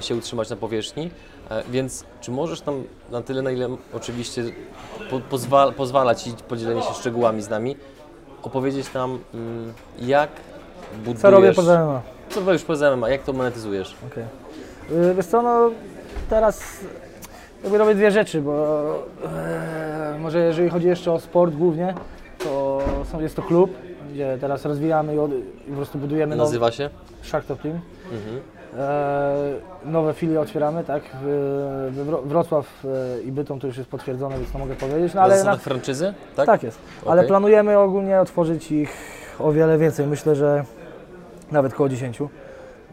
[0.00, 1.10] się utrzymać na powierzchni.
[1.50, 4.44] E, Więc czy możesz nam na tyle, na ile oczywiście
[5.10, 7.76] po, pozwala, pozwala Ci podzielenie się szczegółami z nami,
[8.42, 10.30] opowiedzieć nam, mm, jak
[10.98, 11.20] budujesz...
[11.20, 12.02] Co robię poza MMA?
[12.30, 13.96] Co robisz poza MMA, jak to monetyzujesz?
[14.12, 14.39] Okej.
[14.92, 15.70] Y, Wiesz co, no
[16.30, 16.80] teraz
[17.62, 18.80] jakby robię dwie rzeczy, bo
[19.24, 21.94] e, może jeżeli chodzi jeszcze o sport głównie,
[22.38, 23.70] to są, jest to klub,
[24.12, 26.90] gdzie teraz rozwijamy i, od, i po prostu budujemy nowy Nazywa się?
[27.22, 27.80] Shark Team.
[28.12, 28.40] Mhm.
[28.78, 29.34] E,
[29.84, 31.02] nowe filie otwieramy, tak?
[31.22, 35.14] W, Wrocław e, i Bytom to już jest potwierdzone, więc to mogę powiedzieć.
[35.14, 36.14] No, ale na, franczyzy?
[36.36, 36.46] Tak?
[36.46, 36.78] tak jest.
[37.06, 37.28] Ale Okej.
[37.28, 38.90] planujemy ogólnie otworzyć ich
[39.38, 40.06] o wiele więcej.
[40.06, 40.64] Myślę, że
[41.52, 42.18] nawet koło 10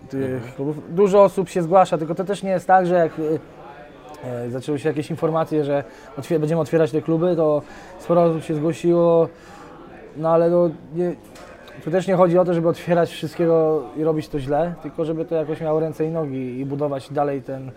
[0.10, 0.52] tych Mhm.
[0.54, 0.96] klubów.
[0.96, 3.39] Dużo osób się zgłasza, tylko to też nie jest tak, że jak y,
[4.26, 5.84] e, zaczęły się jakieś informacje, że
[6.17, 7.62] otwier- będziemy otwierać te kluby, to
[8.00, 9.28] sporo osób się zgłosiło,
[10.17, 11.15] no ale no, nie,
[11.84, 15.26] tu też nie chodzi o to, żeby otwierać wszystkiego i robić to źle, tylko żeby
[15.26, 17.72] to jakoś miało ręce i nogi i budować dalej ten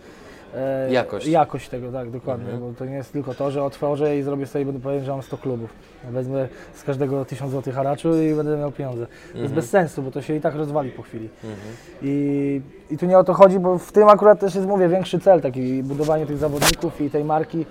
[0.57, 1.27] e, Jakość.
[1.27, 2.73] jakość tego, tak, dokładnie, Mhm.
[2.73, 5.23] bo to nie jest tylko to, że otworzę i zrobię sobie będę powiedzieć, że mam
[5.23, 5.71] 100 klubów.
[6.11, 9.07] Wezmę z każdego 1000 zł haraczu i będę miał pieniądze.
[9.07, 9.53] To jest Mhm.
[9.55, 11.29] bez sensu, bo to się i tak rozwali po chwili.
[11.45, 11.61] Mhm.
[12.03, 12.61] I,
[12.91, 15.41] I tu nie o to chodzi, bo w tym akurat też jest, mówię, większy cel,
[15.41, 17.67] taki budowanie tych zawodników i tej marki.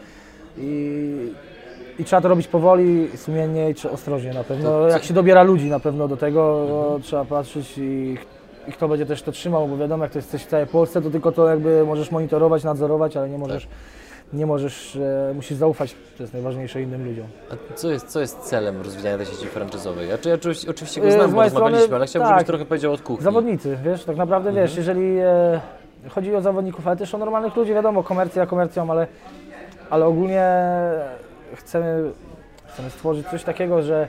[0.57, 1.33] I,
[1.99, 4.69] i trzeba to robić powoli, sumiennie i ostrożnie na pewno.
[4.69, 6.67] To Jak się dobiera ludzi na pewno do tego,
[7.03, 8.17] trzeba patrzeć i,
[8.69, 11.01] i kto będzie też to trzymał, bo wiadomo, jak to jest coś w całej Polsce,
[11.01, 13.67] to tylko to jakby możesz monitorować, nadzorować, ale nie możesz,
[14.33, 17.27] nie możesz, e, musisz zaufać, to jest najważniejsze innym ludziom.
[17.51, 20.09] A co jest, co jest celem rozwijania tej sieci franczyzowej?
[20.09, 22.29] Ja, czy, ja oczywiście, oczywiście go E, znam, z bo mojej rozmawialiśmy, strony, ale chciałbym,
[22.29, 22.37] tak.
[22.37, 23.23] żebyś trochę powiedział od kuchni.
[23.23, 25.61] Zawodnicy, wiesz, tak naprawdę wiesz, jeżeli e,
[26.09, 29.07] chodzi o zawodników, ale też o normalnych ludzi, wiadomo, komercja komercją, ale,
[29.89, 30.43] ale ogólnie
[31.55, 32.11] chcemy,
[32.73, 34.07] chcemy stworzyć coś takiego, że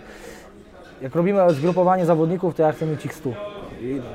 [1.03, 3.33] jak robimy zgrupowanie zawodników, to ja chcę mieć ich 100 i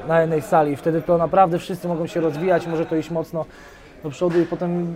[0.07, 3.45] na jednej sali i wtedy to naprawdę wszyscy mogą się rozwijać, może to iść mocno
[4.03, 4.95] do przodu i potem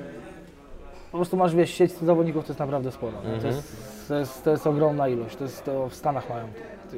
[1.12, 3.14] po prostu masz, wiesz, sieć zawodników, to jest naprawdę sporo.
[3.18, 3.30] nie?
[3.30, 3.56] To, Mhm.
[3.56, 6.46] jest, to, jest, to jest ogromna ilość, to jest to w Stanach mają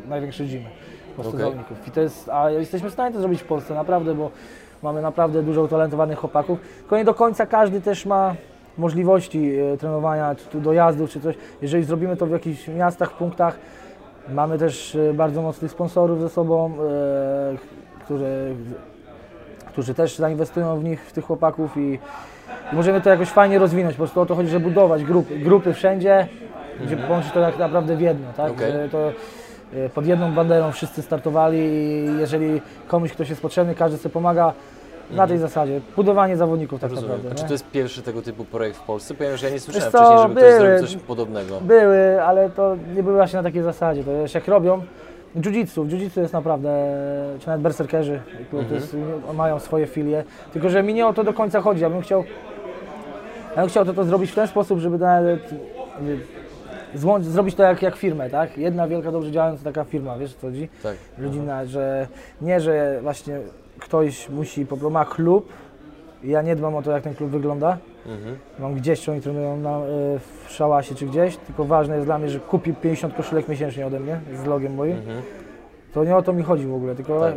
[0.09, 0.65] największe gymy
[1.07, 1.39] po prostu Okej.
[1.51, 1.87] zawodników.
[1.87, 4.31] I to jest, a jesteśmy w stanie to zrobić w Polsce, naprawdę, bo
[4.83, 6.59] mamy naprawdę dużo utalentowanych chłopaków.
[6.79, 8.35] Tylko nie do końca każdy też ma
[8.77, 11.35] możliwości e, trenowania, czy tu dojazdów, czy coś.
[11.61, 13.57] Jeżeli zrobimy to w jakichś miastach, punktach,
[14.29, 17.57] mamy też e, bardzo mocnych sponsorów ze sobą, e,
[18.05, 18.55] którzy,
[19.67, 21.99] którzy też zainwestują w nich, w tych chłopaków i,
[22.73, 23.93] i możemy to jakoś fajnie rozwinąć.
[23.93, 26.27] Po prostu o to chodzi, żeby budować grupy, grupy wszędzie,
[26.85, 28.59] gdzie połączyć to tak naprawdę w jedno, tak?
[28.59, 29.11] Że to
[29.73, 34.53] e, pod jedną banderą wszyscy startowali i jeżeli komuś ktoś jest potrzebny, każdy sobie pomaga
[35.13, 35.81] na tej zasadzie.
[35.95, 37.11] Budowanie zawodników tak Rozumiem.
[37.11, 37.35] naprawdę.
[37.37, 37.47] Czy nie?
[37.47, 39.13] to jest pierwszy tego typu projekt w Polsce?
[39.13, 40.59] Powiem, że ja nie słyszałem co, wcześniej, żeby ktoś były.
[40.59, 41.59] zrobił coś podobnego.
[41.61, 44.03] Były, ale to nie były właśnie na takiej zasadzie.
[44.03, 44.81] To jest jak robią
[45.35, 45.85] jiu-jitsu.
[45.87, 46.93] Jiu-jitsu jest naprawdę,
[47.39, 48.21] czy nawet berserkerzy,
[48.53, 48.73] Mhm.
[48.73, 48.95] jest,
[49.33, 50.23] mają swoje filie.
[50.53, 51.81] Tylko, że mi nie o to do końca chodzi.
[51.81, 52.23] Ja bym chciał,
[53.55, 55.39] ja bym chciał to, to zrobić w ten sposób, żeby nawet
[56.95, 58.57] złącz, zrobić to jak, jak firmę, tak?
[58.57, 60.69] Jedna wielka, dobrze działająca taka firma, wiesz co chodzi?
[60.83, 60.95] Tak.
[61.17, 62.07] Rodzina, że
[62.41, 63.39] nie, że właśnie
[63.85, 65.49] ktoś musi, po prostu ma klub
[66.23, 68.37] ja nie dbam o to, jak ten klub wygląda, Mhm.
[68.59, 69.81] mam gdzieś, czy oni trenują na, y,
[70.45, 73.99] w szałasie czy gdzieś, tylko ważne jest dla mnie, że kupi 50 koszulek miesięcznie ode
[73.99, 74.97] mnie z logiem moim.
[74.97, 75.21] Mhm.
[75.93, 77.33] To nie o to mi chodzi w ogóle, tylko Tak.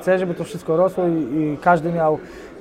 [0.00, 2.18] chcę, żeby to wszystko rosło i, i każdy miał,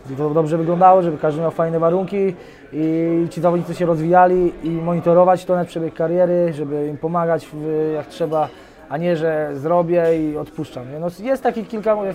[0.09, 2.33] żeby to dobrze wyglądało, żeby każdy miał fajne warunki
[2.73, 7.91] i ci zawodnicy się rozwijali i monitorować to na przebieg kariery, żeby im pomagać w,
[7.95, 8.47] jak trzeba,
[8.89, 10.91] a nie, że zrobię i odpuszczam.
[10.91, 10.99] Nie?
[10.99, 12.13] No, jest takich kilka, mówię,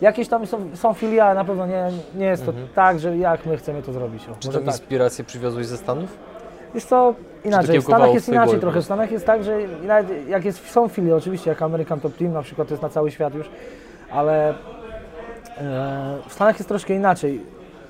[0.00, 3.46] jakieś tam są, są filie, ale na pewno nie, nie jest to tak, że jak
[3.46, 4.28] my chcemy to zrobić.
[4.28, 4.66] O, Czy tą tak.
[4.66, 6.18] inspirację przywiozłeś ze Stanów?
[6.74, 8.80] Wiesz co, inaczej, w Stanach jest inaczej trochę.
[8.80, 8.84] W?
[8.84, 9.58] Stanach jest tak, że
[10.28, 13.10] jak jest, są filie oczywiście, jak American Top Team na przykład, to jest na cały
[13.10, 13.50] świat już,
[14.10, 14.54] ale e,
[16.28, 17.40] w Stanach jest troszkę inaczej.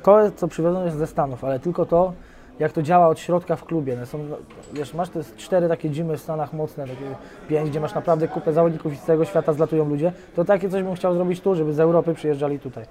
[0.03, 2.13] To, co przywiozone jest ze Stanów, ale tylko to,
[2.59, 3.97] jak to działa od środka w klubie.
[4.01, 4.37] No są, no,
[4.73, 7.05] wiesz, masz te cztery takie gymy w Stanach mocne, takie
[7.49, 10.83] pięć, gdzie masz naprawdę kupę zawodników i z całego świata zlatują ludzie, to takie coś
[10.83, 12.85] bym chciał zrobić tu, żeby z Europy przyjeżdżali tutaj.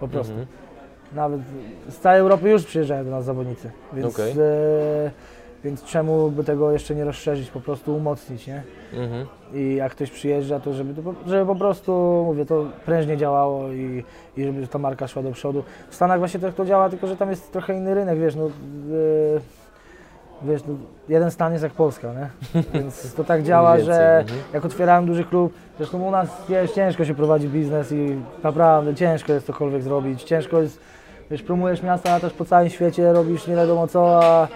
[0.00, 0.32] Po prostu.
[0.32, 0.48] Mhm.
[1.12, 1.40] Nawet
[1.88, 4.32] z całej Europy już przyjeżdżają do nas zawodnicy, więc, Okej.
[4.32, 5.10] e,
[5.64, 8.62] więc czemu by tego jeszcze nie rozszerzyć, po prostu umocnić, nie?
[8.92, 9.26] Mhm.
[9.54, 14.04] I jak ktoś przyjeżdża, to żeby, to, żeby po prostu, mówię, to prężnie działało i,
[14.36, 15.64] i żeby ta marka szła do przodu.
[15.90, 18.46] W Stanach właśnie tak to działa, tylko że tam jest trochę inny rynek, wiesz, no,
[18.46, 18.50] e,
[20.42, 20.74] wiesz, no,
[21.08, 22.30] jeden stan jest jak Polska, nie?
[22.74, 24.40] Więc to tak działa, że mhm.
[24.52, 29.32] jak otwierałem duży klub, zresztą u nas wiesz, ciężko się prowadzi biznes i naprawdę ciężko
[29.32, 30.80] jest cokolwiek zrobić, ciężko jest
[31.30, 34.48] wiesz, promujesz miasta też po całym świecie, robisz nie wiadomo co, a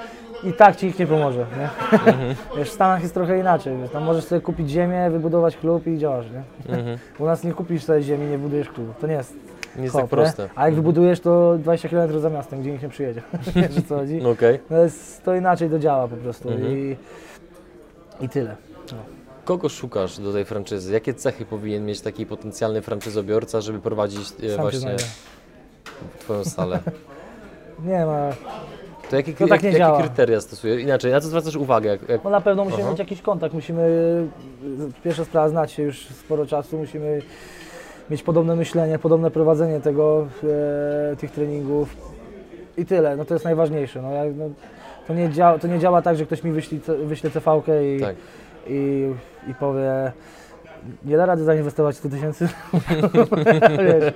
[0.45, 1.69] i tak ci nikt nie pomoże, nie?
[2.59, 5.99] wiesz, w Stanach jest trochę inaczej, wiesz, tam możesz sobie kupić ziemię, wybudować klub i
[5.99, 6.75] działasz, nie?
[6.77, 6.99] Mhm.
[7.19, 9.35] U nas nie kupisz sobie ziemi, nie budujesz klubu, to nie jest
[9.77, 10.43] Nie jest hop, tak proste.
[10.43, 10.49] Nie?
[10.55, 13.23] A jak wybudujesz to 20 km za miastem, gdzie nikt nie przyjedzie,
[13.57, 14.23] wiesz co chodzi?
[14.23, 14.59] No Okej.
[14.71, 16.73] No jest, to inaczej to działa po prostu Mhm.
[16.79, 16.97] i,
[18.21, 18.57] i tyle.
[19.45, 20.93] Kogo szukasz do tej franczyzy?
[20.93, 24.97] Jakie cechy powinien mieć taki potencjalny franczyzobiorca, żeby prowadzić e, Sam właśnie.
[26.19, 26.81] Twoją salę?
[27.87, 28.31] Nie ma,
[29.11, 30.83] To jakie, To tak nie jakie kryteria stosujesz?
[30.83, 31.91] Inaczej, na co zwracasz uwagę?
[31.91, 32.25] Jak, jak...
[32.25, 32.91] no na pewno musimy Aha.
[32.91, 37.23] mieć jakiś kontakt, musimy, y, pierwsza sprawa, znać się już sporo czasu, musimy
[38.11, 40.27] mieć podobne myślenie, podobne prowadzenie tego,
[41.13, 41.97] e, tych treningów
[42.77, 44.03] i tyle, no to jest najważniejsze.
[44.03, 44.45] No, jak, no,
[45.07, 48.17] to, nie działa, to nie działa tak, że ktoś mi wyśli, wyśle CV-kę i, Tak.
[48.67, 49.09] i,
[49.49, 50.13] i powie
[51.05, 52.49] nie da rady zainwestować 100 tysięcy.
[53.79, 54.15] wiesz,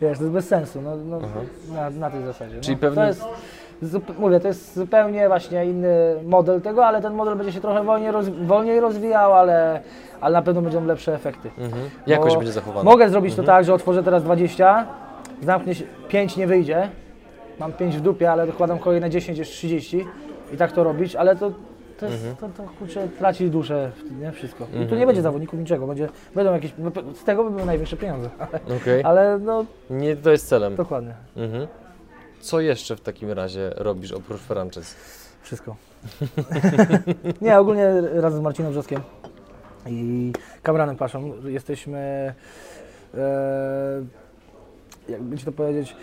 [0.00, 1.20] wiesz, to jest bez sensu, no, no,
[1.74, 2.60] na, na tej zasadzie.
[2.60, 3.14] Czyli no, pewnie-
[4.18, 8.12] mówię, to jest zupełnie właśnie inny model tego, ale ten model będzie się trochę wolniej,
[8.12, 9.80] roz, wolniej rozwijał, ale,
[10.20, 11.50] ale na pewno będą lepsze efekty.
[11.58, 11.82] Mhm.
[12.06, 12.90] Jakość Bo będzie zachowana.
[12.90, 13.46] Mogę zrobić Mhm.
[13.46, 14.86] to tak, że otworzę teraz 20,
[15.42, 16.88] zamknę się, 5 nie wyjdzie,
[17.60, 20.06] mam 5 w dupie, ale dokładam kolejne 10, jest 30
[20.52, 21.50] i tak to robić, ale to,
[22.00, 22.52] to, jest, Mhm.
[22.52, 24.64] to, to kurczę, traci duszę, nie wszystko.
[24.64, 25.00] I tu Mhm.
[25.00, 28.28] nie będzie zawodników niczego, będzie, będą jakieś, no, z tego by były największe pieniądze,
[28.80, 29.02] Okej.
[29.08, 30.76] ale no Nie to jest celem.
[30.76, 31.66] dokładnie, Mhm.
[32.40, 34.96] Co jeszcze w takim razie robisz oprócz franczyz?
[35.42, 35.76] wszystko.
[37.40, 39.00] nie, ogólnie razem z Marcinem Wrzoskiem
[39.86, 42.34] i Kamranem Paszą jesteśmy,
[43.14, 44.02] e,
[45.08, 45.96] jakby ci to powiedzieć,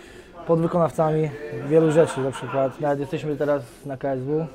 [0.46, 1.30] podwykonawcami
[1.68, 4.46] wielu rzeczy, na przykład nawet jesteśmy teraz na KSW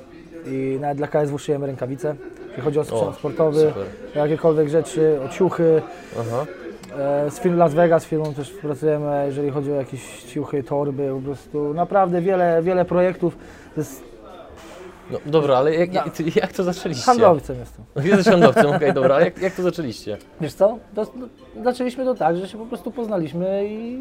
[0.46, 2.16] i nawet dla KSW szyjemy rękawice,
[2.48, 3.86] jeśli chodzi o sprzęt O, sportowy, Super.
[4.14, 5.82] jakiekolwiek rzeczy, o ciuchy,
[6.20, 6.46] Aha.
[6.98, 11.10] E, Z firm Las Vegas, z firmą też pracujemy, jeżeli chodzi o jakieś ciuchy, torby,
[11.14, 13.36] po prostu naprawdę wiele, wiele projektów.
[15.10, 16.02] No, dobra, ale jak, No.
[16.04, 17.04] jak, jak to zaczęliście?
[17.04, 17.84] handlowcem jestem.
[18.10, 20.18] Jesteś handlowcem, okej, dobra, ale jak, jak to zaczęliście?
[20.40, 20.78] Wiesz co?
[20.94, 21.26] To, no,
[21.64, 23.98] zaczęliśmy to tak, że się po prostu poznaliśmy i,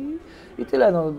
[0.58, 0.92] i tyle.
[0.92, 1.10] No.
[1.10, 1.12] E,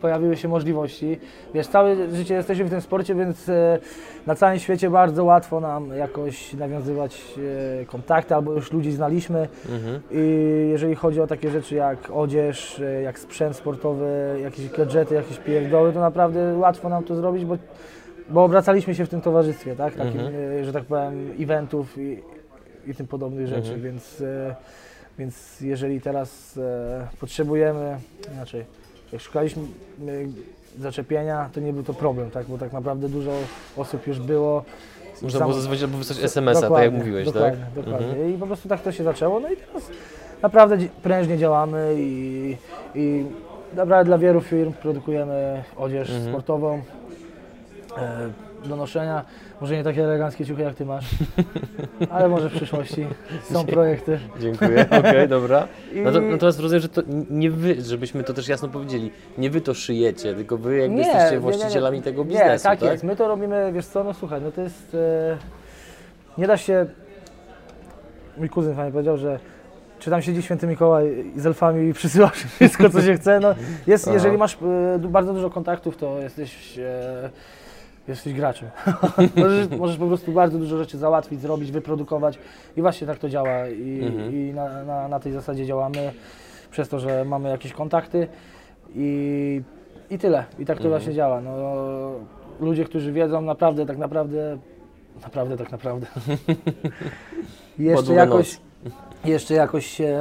[0.00, 1.18] pojawiły się możliwości.
[1.54, 3.78] Wiesz, całe życie jesteśmy w tym sporcie, więc e,
[4.26, 7.22] na całym świecie bardzo łatwo nam jakoś nawiązywać
[7.82, 9.48] e, kontakty, albo już ludzi znaliśmy.
[9.68, 10.00] Mhm.
[10.10, 15.38] I jeżeli chodzi o takie rzeczy jak odzież, e, jak sprzęt sportowy, jakieś gadżety, jakieś
[15.38, 17.56] pierdoły, to naprawdę łatwo nam to zrobić, bo,
[18.28, 19.94] bo obracaliśmy się w tym towarzystwie, tak?
[19.94, 20.64] Takim, Mhm.
[20.64, 22.22] że tak powiem, eventów i,
[22.86, 23.82] i tym podobnych rzeczy, Mhm.
[23.82, 24.54] więc, e,
[25.18, 27.96] więc jeżeli teraz e, potrzebujemy,
[28.34, 28.64] inaczej,
[29.12, 30.06] jak szukaliśmy e,
[30.80, 32.46] zaczepienia, to nie był to problem, tak?
[32.46, 33.30] Bo tak naprawdę dużo
[33.76, 34.64] osób już było.
[35.22, 37.84] Można Sam- było zadzwonić albo wysłać SMS-a, tak jak mówiłeś, dokładnie, tak?
[37.84, 38.06] Dokładnie.
[38.08, 38.34] Mhm.
[38.34, 39.40] I po prostu tak to się zaczęło.
[39.40, 39.90] No i teraz
[40.42, 42.56] naprawdę prężnie działamy i,
[42.94, 43.24] i
[43.74, 46.28] naprawdę dla wielu firm produkujemy odzież Mhm.
[46.28, 46.82] sportową
[47.96, 48.30] e,
[48.64, 49.24] do noszenia.
[49.60, 51.04] Może nie takie eleganckie ciuchy jak ty masz,
[52.10, 53.06] ale może w przyszłości
[53.52, 54.18] są projekty.
[54.40, 55.68] Dziękuję, okej, dobra.
[55.92, 59.50] I No to, natomiast rozumiem, że to nie wy, żebyśmy to też jasno powiedzieli, nie
[59.50, 62.90] wy to szyjecie, tylko wy jakby jesteście właścicielami tego biznesu, nie, tak, tak?
[62.92, 63.04] jest.
[63.04, 64.94] My to robimy, wiesz co, no słuchaj, no to jest...
[64.94, 65.36] E,
[66.38, 66.86] nie da się...
[68.38, 69.38] Mój kuzyn fajnie powiedział, że
[70.00, 73.40] czy tam siedzi święty Mikołaj z elfami i przysyłasz wszystko, co się chce.
[73.40, 73.54] No,
[73.86, 74.58] jest, jeżeli masz
[74.94, 77.30] e, bardzo dużo kontaktów, to jesteś, e,
[78.10, 78.68] jesteś graczem.
[79.36, 82.38] możesz, możesz po prostu bardzo dużo rzeczy załatwić, zrobić, wyprodukować
[82.76, 84.34] i właśnie tak to działa i, Mhm.
[84.34, 86.12] i na, na, na tej zasadzie działamy
[86.70, 88.28] przez to, że mamy jakieś kontakty
[88.94, 89.62] i,
[90.10, 90.44] i tyle.
[90.58, 90.90] I tak to Mhm.
[90.90, 91.40] właśnie działa.
[91.40, 91.50] No,
[92.60, 94.58] ludzie, którzy wiedzą naprawdę, tak naprawdę,
[95.22, 96.06] naprawdę, tak naprawdę.
[97.78, 98.69] Jeszcze jakoś, noc.
[99.24, 100.18] Jeszcze jakoś się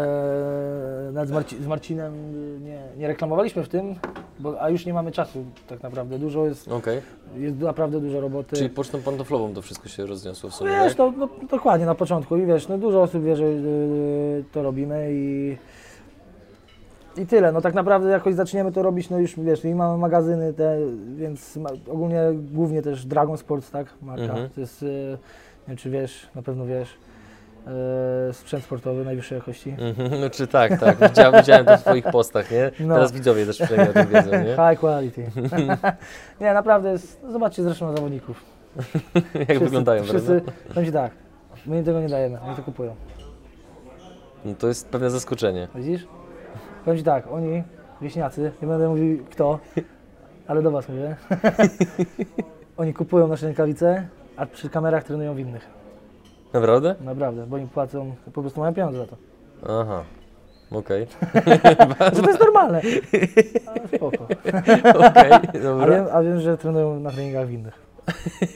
[1.12, 3.96] nawet z, Marci, z Marcinem y, nie, nie reklamowaliśmy w tym,
[4.40, 6.20] bo, a już nie mamy czasu tak naprawdę.
[6.20, 7.02] Dużo jest, Okej,
[7.38, 8.56] jest naprawdę dużo roboty.
[8.56, 10.98] czyli pocztą pantoflową to wszystko się rozniosło w sumie, Wiesz, tak?
[10.98, 15.08] no, no, dokładnie na początku i wiesz, no dużo osób wie, że y, to robimy
[15.12, 15.58] i,
[17.18, 17.52] i tyle.
[17.52, 20.78] No tak naprawdę jakoś zaczniemy to robić, no już wiesz, i mamy magazyny te,
[21.16, 22.22] więc ma, ogólnie
[22.54, 24.24] głównie też Dragon Sports, tak, marka.
[24.24, 24.50] Mhm.
[24.50, 26.90] To jest, y, nie wiem czy wiesz, na pewno wiesz,
[28.34, 29.76] sprzęt sportowy najwyższej jakości.
[29.80, 32.72] Mhm, No czy tak, tak, widziałem, widziałem to w twoich postach, nie?
[32.80, 32.96] No.
[32.96, 34.56] Teraz widzowie też przynajmniej o tym wiedzą, nie?
[34.70, 35.32] High quality.
[36.42, 38.44] nie, naprawdę jest, zobaczcie zresztą na zawodników.
[39.50, 40.52] Jak wyglądają, wszyscy, prawda?
[40.68, 41.12] powiem Ci tak,
[41.66, 42.96] my im tego nie dajemy, oni to kupują.
[44.46, 45.68] No to jest pewne zaskoczenie.
[45.76, 46.08] Widzisz?
[46.86, 47.64] Powiem Ci tak, oni,
[48.02, 49.60] wieśniacy, nie będę mówił kto,
[50.48, 51.16] ale do Was mówię.
[52.78, 55.79] oni kupują nasze rękawice, a przy kamerach trenują w innych.
[56.54, 56.96] Naprawdę?
[57.02, 59.16] Naprawdę, bo im płacą, po prostu mają pieniądze za to.
[59.82, 60.04] Aha.
[60.72, 61.08] Okej,
[62.16, 62.82] Że to jest normalne.
[63.68, 64.24] Ale spoko.
[65.10, 65.88] okej, A dobra.
[65.96, 67.74] wiem, a wiem, że trenują na treningach winnych.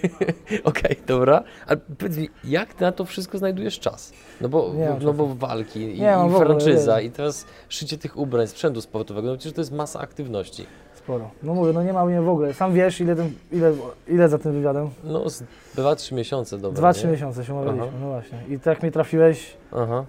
[0.63, 1.43] Okej, dobra.
[1.67, 4.13] Ale powiedz mi, jak ty na to wszystko znajdujesz czas?
[4.41, 5.13] No bo, Nie mam no czasu.
[5.13, 7.05] bo walki i, Nie mam i w ogóle, franczyza nie.
[7.05, 10.65] i teraz szycie tych ubrań, sprzętu sportowego, no przecież to jest masa aktywności.
[11.03, 11.29] Sporo.
[11.43, 12.53] No mówię, no nie ma mnie w ogóle.
[12.53, 13.73] Sam wiesz, ile, ten, ile,
[14.07, 14.89] ile za tym wywiadem?
[15.03, 15.43] No z
[15.75, 16.77] dwa, trzy miesiące, dobra.
[16.77, 16.93] Dwa, nie?
[16.93, 17.97] trzy miesiące się umawialiśmy, Aha.
[18.01, 18.37] no właśnie.
[18.49, 19.57] I tak mnie trafiłeś.
[19.71, 20.05] Aha.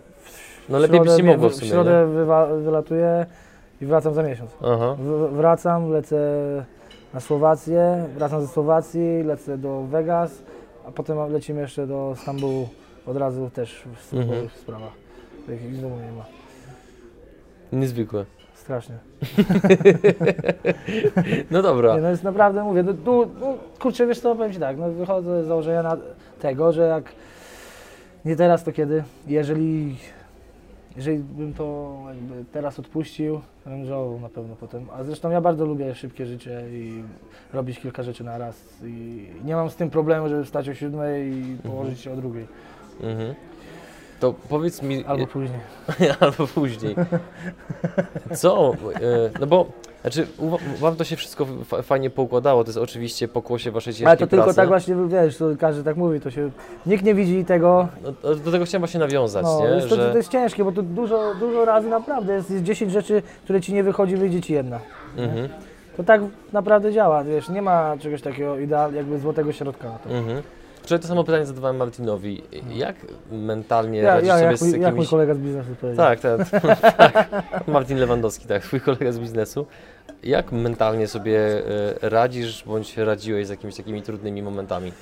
[0.68, 3.26] No w lepiej byś nie mogło w W sumie, środę wywa- wylatuję
[3.80, 4.50] i wracam za miesiąc.
[4.62, 4.96] Aha.
[4.98, 6.16] W, wracam, lecę
[7.14, 10.42] na Słowację, wracam ze Słowacji, lecę do Vegas,
[10.88, 12.68] a potem lecimy jeszcze do Stambułu
[13.06, 14.60] od razu też w służbowych Mhm.
[14.62, 14.92] sprawach.
[15.46, 16.24] Takich domu nie ma.
[17.72, 18.24] Niezwykłe.
[18.64, 18.94] Strasznie.
[21.50, 21.96] No dobra.
[21.96, 22.92] Nie, no jest naprawdę, mówię, no,
[23.40, 25.96] no, kurczę, wiesz co, powiem Ci tak, no wychodzę z założenia na
[26.40, 27.04] tego, że jak
[28.24, 29.04] nie teraz, to kiedy?
[29.26, 29.96] Jeżeli,
[30.96, 34.86] jeżeli bym to jakby teraz odpuścił, to bym żałował na pewno potem.
[34.98, 37.02] A zresztą ja bardzo lubię szybkie życie i
[37.52, 41.32] robić kilka rzeczy na raz i nie mam z tym problemu, żeby wstać o siódmej
[41.32, 42.46] i położyć się o drugiej,
[43.02, 43.34] Mhm.
[44.24, 45.58] To powiedz mi, albo później.
[46.20, 46.94] albo później.
[48.34, 48.72] Co?
[48.94, 49.66] E, No bo,
[50.00, 50.26] znaczy,
[50.80, 54.26] wam to się wszystko fa- fajnie poukładało, to jest oczywiście pokłosie waszej ciężkiej Ale to
[54.26, 54.56] tylko pracy.
[54.56, 56.50] tak właśnie, wiesz, to każdy tak mówi, to się,
[56.86, 59.66] nikt nie widzi tego, No, to- do tego chciałem właśnie nawiązać, No, nie?
[59.66, 60.10] jest to, Że...
[60.10, 63.74] to jest ciężkie, bo tu dużo, dużo razy naprawdę jest, jest 10 rzeczy, które ci
[63.74, 64.80] nie wychodzi, wyjdzie ci jedna.
[65.16, 65.48] Mhm,
[65.96, 66.20] To tak
[66.52, 70.10] naprawdę działa, wiesz, nie ma czegoś takiego ideal, jakby złotego środka na to.
[70.10, 70.42] mhm.
[70.84, 72.42] Wczoraj to samo pytanie zadawałem Martinowi.
[72.74, 72.96] Jak
[73.32, 74.82] mentalnie Ja, radzisz ja sobie jak, z jakimiś...
[74.82, 76.06] jak mój kolega z biznesu powiedział.
[76.06, 76.50] Tak, tak,
[76.96, 77.68] tak.
[77.68, 79.66] Martin Lewandowski, tak, twój kolega z biznesu.
[80.22, 81.38] Jak mentalnie sobie
[82.02, 84.92] e, radzisz, bądź radziłeś z jakimiś takimi trudnymi momentami?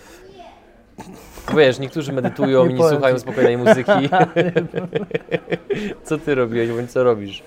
[1.57, 3.21] Wiesz, niektórzy medytują Nie i nie powiem słuchają ci.
[3.21, 3.93] spokojnej muzyki.
[6.05, 7.43] co ty robiłeś, bądź co robisz?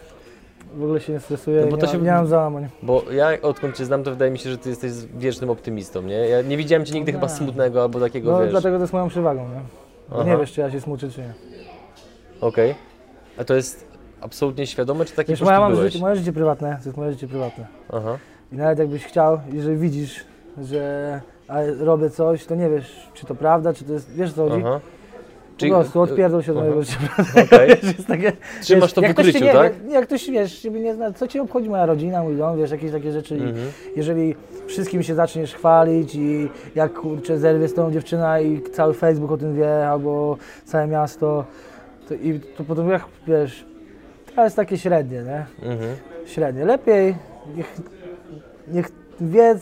[0.76, 2.68] W ogóle się nie stresuję, No bo to się- nie mam załamań.
[2.84, 6.14] Bo ja odkąd cię znam, to wydaje mi się, że ty jesteś wiecznym optymistą, nie?
[6.28, 8.50] Ja nie widziałem cię nigdy No chyba smutnego albo takiego, No wiesz...
[8.52, 9.62] dlatego to jest moją przewagą, nie?
[10.10, 10.30] Bo Aha.
[10.32, 11.34] nie wiesz, czy ja się smuczę, czy nie.
[12.42, 12.76] Okej.
[13.38, 13.88] A to jest
[14.22, 17.28] absolutnie świadome, czy taki Wiesz, moja mam życie, moje życie prywatne, to jest moje życie
[17.28, 17.68] prywatne.
[17.94, 18.18] Aha.
[18.52, 20.26] I nawet jakbyś chciał, jeżeli widzisz,
[20.64, 21.22] że
[21.80, 24.64] robię coś, to nie wiesz, czy to prawda, czy to jest, wiesz co chodzi?
[24.66, 24.80] Aha.
[25.60, 26.98] Po prostu odpierdol się od mojego życia.
[27.46, 27.70] Okej.
[27.98, 29.74] jest takie, Trzymasz wiesz, to w ukryciu, nie, tak?
[29.90, 32.92] Jak, ktoś, wiesz, ciebie nie zna, co cię obchodzi moja rodzina, mój dom, wiesz, jakieś
[32.92, 33.38] takie rzeczy.
[33.38, 33.72] I Mhm.
[33.96, 34.36] jeżeli
[34.68, 39.38] wszystkim się zaczniesz chwalić i jak kurczę zerwie z tą dziewczyna i cały Facebook o
[39.38, 41.46] tym wie, albo całe miasto,
[42.08, 43.66] to, i to potem jak, wiesz,
[44.36, 45.46] to jest takie średnie, nie?
[45.70, 45.96] Mhm.
[46.26, 46.66] Średnie.
[46.66, 47.16] Lepiej
[47.56, 47.76] niech,
[48.68, 48.90] niech
[49.22, 49.56] wie,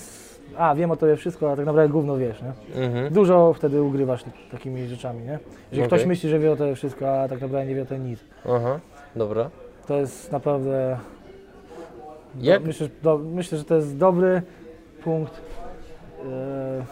[0.57, 2.83] a wiem o tobie wszystko, a tak naprawdę gówno wiesz, nie?
[2.83, 3.13] Mhm.
[3.13, 5.39] Dużo wtedy ugrywasz takimi rzeczami, nie?
[5.71, 5.87] Że Okej.
[5.87, 8.19] ktoś myśli, że wie o tobie wszystko, a tak naprawdę nie wie o tobie nic.
[8.45, 8.79] Aha.
[9.15, 9.49] Dobra.
[9.87, 10.97] To jest naprawdę.
[12.41, 12.61] Jak?
[12.61, 14.41] Do, myślę, że do, myślę, że to jest dobry
[15.03, 15.41] punkt.
[16.25, 16.83] Yy,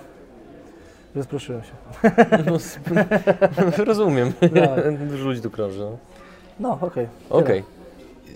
[1.15, 1.71] rozproszyłem się.
[2.45, 3.06] No, sp-
[3.91, 4.34] rozumiem.
[5.10, 5.80] Dużo ludzi tu krąży.
[5.80, 5.97] No.
[6.60, 7.08] No, okej.
[7.30, 7.63] Okej.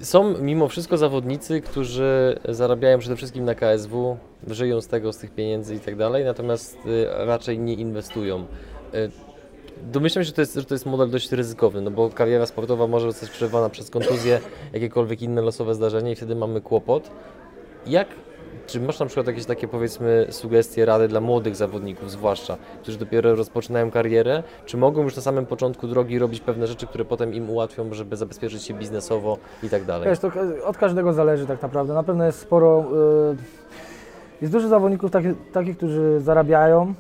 [0.01, 5.31] Są mimo wszystko zawodnicy, którzy zarabiają przede wszystkim na KSW, żyją z tego, z tych
[5.31, 8.45] pieniędzy i tak dalej, natomiast y, raczej nie inwestują.
[8.93, 9.12] Y,
[9.91, 12.88] Domyślam się, że to, jest, że to jest model dość ryzykowny, no bo kariera sportowa
[12.88, 14.39] może zostać przerwana przez kontuzję,
[14.73, 17.12] jakiekolwiek inne losowe zdarzenie i wtedy mamy kłopot.
[17.88, 18.08] Jak,
[18.67, 23.36] czy masz na przykład jakieś takie powiedzmy sugestie, rady dla młodych zawodników zwłaszcza, którzy dopiero
[23.36, 27.49] rozpoczynają karierę, czy mogą już na samym początku drogi robić pewne rzeczy, które potem im
[27.49, 30.10] ułatwią, żeby zabezpieczyć się biznesowo i tak dalej?
[30.10, 30.32] Wiesz, to
[30.65, 31.93] od każdego zależy tak naprawdę.
[31.93, 32.86] Na pewno jest sporo.
[33.30, 33.36] Yy,
[34.41, 36.93] jest dużo zawodników taki, takich, którzy zarabiają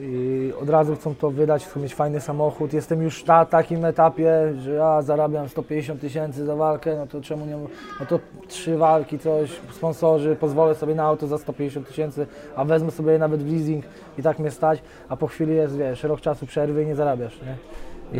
[0.00, 2.72] i od razu chcą to wydać, chcą mieć fajny samochód.
[2.72, 7.46] Jestem już na takim etapie, że ja zarabiam 150 tysięcy za walkę, no to czemu
[7.46, 7.56] nie.
[8.00, 12.90] No to trzy walki, coś, sponsorzy, pozwolę sobie na auto za 150 tysięcy, a wezmę
[12.90, 13.84] sobie nawet w leasing
[14.18, 17.40] i tak mnie stać, a po chwili jest, wiesz, rok czasu przerwy i nie zarabiasz,
[17.42, 17.56] nie?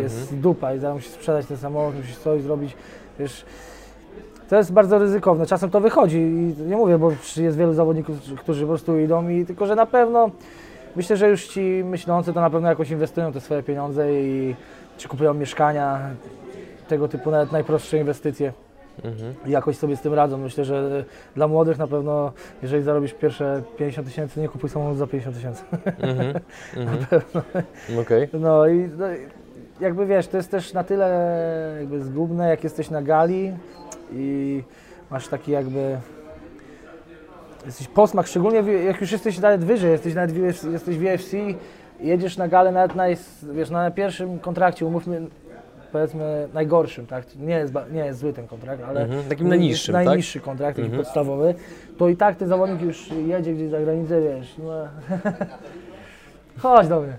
[0.01, 2.77] Jest dupa i zaraz musisz sprzedać ten samochód, musisz coś zrobić,
[3.19, 3.45] wiesz.
[4.49, 5.47] To jest bardzo ryzykowne.
[5.47, 9.47] Czasem to wychodzi i nie mówię, bo jest wielu zawodników, którzy po prostu idą i
[9.47, 10.31] tylko, że na pewno
[10.97, 14.57] myślę, że już ci myślący to na pewno jakoś inwestują te swoje pieniądze i
[14.97, 16.01] czy kupują mieszkania,
[16.89, 18.53] tego typu nawet najprostsze inwestycje
[19.05, 19.35] Mhm.
[19.47, 20.39] i jakoś sobie z tym radzą.
[20.39, 21.05] Myślę, że
[21.37, 25.63] dla młodych na pewno, jeżeli zarobisz pierwsze 50 tysięcy, nie kupuj samochodu za 50 tysięcy.
[26.01, 26.35] Mhm.
[26.77, 27.07] Mhm.
[28.01, 28.29] Okej.
[28.33, 29.07] No i no,
[29.81, 33.53] jakby wiesz, to jest też na tyle jakby zgubne, jak jesteś na gali
[34.13, 34.63] i
[35.11, 35.99] masz taki jakby
[37.67, 41.33] jesteś posmak, szczególnie jak już jesteś nawet wyżej, jesteś nawet w UFC, jesteś w UFC
[42.01, 43.05] jedziesz na galę nawet na,
[43.53, 45.23] wiesz, na pierwszym kontrakcie, umówmy
[45.93, 47.25] powiedzmy najgorszym, tak?
[47.37, 50.05] Nie jest, nie jest zły ten kontrakt, ale Mhm, takim najniższym, tak?
[50.07, 51.03] najniższy kontrakt, taki Mhm.
[51.05, 51.55] podstawowy,
[51.99, 54.71] to i tak ten zawodnik już jedzie gdzieś za granicę, wiesz, no.
[56.63, 57.17] Chodź do mnie.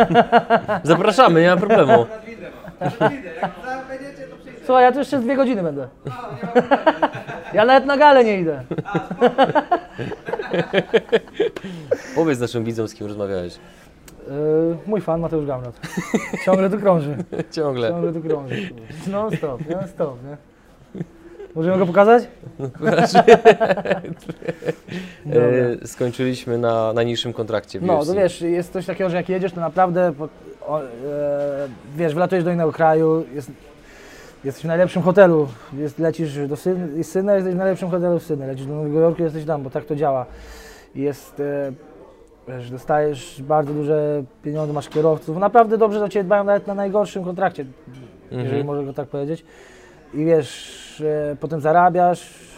[0.84, 2.06] Zapraszamy, nie ma problemu.
[4.64, 5.88] Słuchaj, ja tu jeszcze dwie godziny będę.
[7.54, 8.62] Ja nawet na galę nie idę.
[12.14, 13.58] Powiedz naszym widzom, z kim rozmawiałeś.
[14.28, 15.80] Yy, mój fan Mateusz Gamrat.
[16.44, 17.16] Ciągle tu krąży.
[17.56, 17.88] Ciągle.
[17.88, 18.70] Ciągle tu krąży.
[19.06, 20.36] Non stop, non stop, nie?
[21.54, 22.22] Możemy go pokazać?
[25.32, 29.52] E, skończyliśmy na najniższym kontrakcie w No, to wiesz, jest coś takiego, że jak jedziesz,
[29.52, 30.28] to naprawdę, po,
[30.66, 30.86] o, e,
[31.96, 33.50] wiesz, wylatujesz do innego kraju, jest,
[34.44, 38.48] jesteś w najlepszym hotelu, jest, lecisz do Sydney, Sydney, jesteś w najlepszym hotelu w Sydney,
[38.48, 40.26] lecisz do Nowego Jorku, jesteś tam, bo tak to działa.
[40.94, 41.72] Jest, e,
[42.48, 47.24] wiesz, dostajesz bardzo duże pieniądze, masz kierowców, naprawdę dobrze do Ciebie dbają nawet na najgorszym
[47.24, 47.64] kontrakcie,
[48.30, 48.66] jeżeli Mhm.
[48.66, 49.44] można go tak powiedzieć.
[50.14, 51.00] I wiesz,
[51.32, 52.50] e, potem zarabiasz,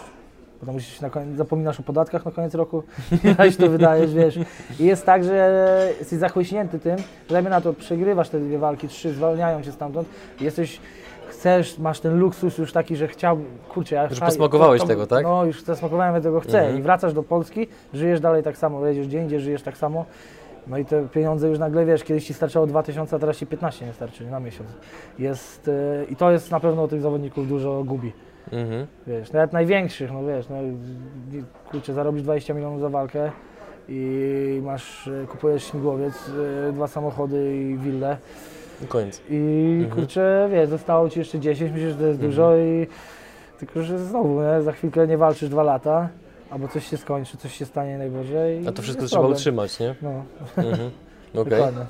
[0.61, 2.83] potem musisz na koniec, zapominasz o podatkach na koniec roku,
[3.39, 4.39] ileś to wydajesz, wiesz.
[4.81, 6.97] I jest tak, że jesteś zachłyśnięty tym,
[7.31, 10.09] że na to, przegrywasz te dwie walki, trzy, zwalniają cię stamtąd
[10.41, 10.81] jesteś,
[11.43, 15.25] chcesz, masz ten luksus już taki, że chciałbym, kurczę, ja Już posmakowałeś tego, tak?
[15.25, 16.79] No, już zasmakowałem tego, chcę Mhm.
[16.79, 20.05] i wracasz do Polski, żyjesz dalej tak samo, jedziesz gdzie indziej, żyjesz tak samo.
[20.67, 23.87] No i te pieniądze już nagle, wiesz, kiedyś Ci starczało 2000, a teraz Ci 15
[23.87, 24.71] nie starczy na miesiąc.
[25.19, 28.13] Jest, e, I to jest na pewno tych zawodników dużo gubi.
[28.53, 28.87] Mhm.
[29.07, 30.57] Wiesz, nawet największych, no wiesz, no,
[31.71, 33.31] kurczę, zarobisz 20 milionów za walkę
[33.89, 36.15] i masz, e, kupujesz śmigłowiec,
[36.69, 38.17] e, dwa samochody i willę
[38.89, 39.23] Koniec.
[39.31, 39.37] i
[39.83, 39.91] Mhm.
[40.01, 42.87] kurczę, wiesz, zostało Ci jeszcze 10, myślisz, że to jest dużo i
[43.59, 46.09] tylko, że znowu, nie, za chwilkę nie walczysz dwa lata,
[46.51, 48.65] albo coś się skończy, coś się stanie najgorzej.
[48.65, 49.37] i A to wszystko trzeba problem.
[49.37, 49.95] utrzymać, nie?
[50.03, 50.11] No,
[50.57, 50.91] Mhm.
[51.35, 51.45] Okej.
[51.45, 51.87] dokładnie.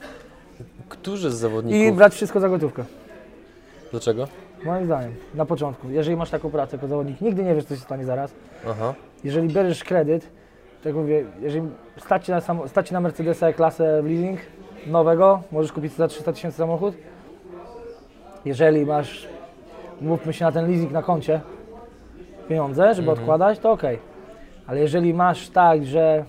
[0.88, 1.96] Którzy z I zawodników...
[1.96, 2.84] brać wszystko za gotówkę.
[3.90, 4.28] Dlaczego?
[4.64, 5.90] Moim zdaniem, na początku.
[5.90, 8.32] Jeżeli masz taką pracę jako zawodnik, nigdy nie wiesz, co się stanie zaraz.
[8.70, 8.94] Aha.
[9.24, 11.68] Jeżeli bierzesz kredyt, tak jak mówię, jeżeli
[11.98, 14.40] stać na, samo, stać na Mercedesa klasę w leasing
[14.86, 16.94] nowego, możesz kupić za 300 tysięcy samochód.
[18.44, 19.28] Jeżeli masz,
[20.00, 21.40] mówmy się na ten leasing na koncie,
[22.48, 23.18] pieniądze, żeby Mhm.
[23.18, 23.82] odkładać, to ok.
[24.66, 26.24] Ale jeżeli masz tak, że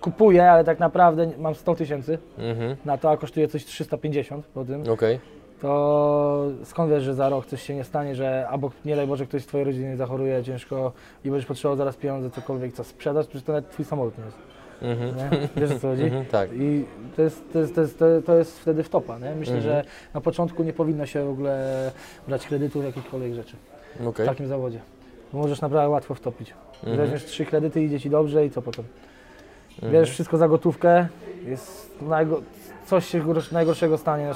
[0.00, 2.76] kupuję, ale tak naprawdę mam 100 tysięcy Mhm.
[2.84, 5.20] na to, a kosztuje coś 350 po tym, Okej.
[5.60, 9.26] to skąd wiesz, że za rok coś się nie stanie, że albo nie daj Boże
[9.26, 10.92] ktoś z Twojej rodziny zachoruje ciężko
[11.24, 14.38] i będziesz potrzebował zaraz pieniądze, cokolwiek, co sprzedasz, przecież to nawet Twój samolot nie jest,
[14.82, 15.12] Mhm.
[15.56, 16.02] Wiesz o co chodzi?
[16.02, 16.24] Mhm.
[16.26, 16.50] Tak.
[16.52, 16.84] I
[17.16, 19.34] to jest, to, jest, to, jest, to, jest wtedy wtopa, nie?
[19.34, 19.62] Myślę, Mhm.
[19.74, 21.90] że na początku nie powinno się w ogóle
[22.28, 23.56] brać kredytu jakichkolwiek rzeczy
[24.06, 24.26] Okej.
[24.26, 24.80] w takim zawodzie.
[25.32, 26.54] Bo możesz naprawdę łatwo wtopić.
[26.76, 26.96] Mhm.
[26.96, 28.84] Weźmiesz trzy kredyty, idzie Ci dobrze i co potem?
[29.74, 29.92] Mhm.
[29.92, 31.08] Bierzesz wszystko za gotówkę,
[31.46, 32.42] jest najgo-
[32.86, 34.30] coś się najgorszego stanie.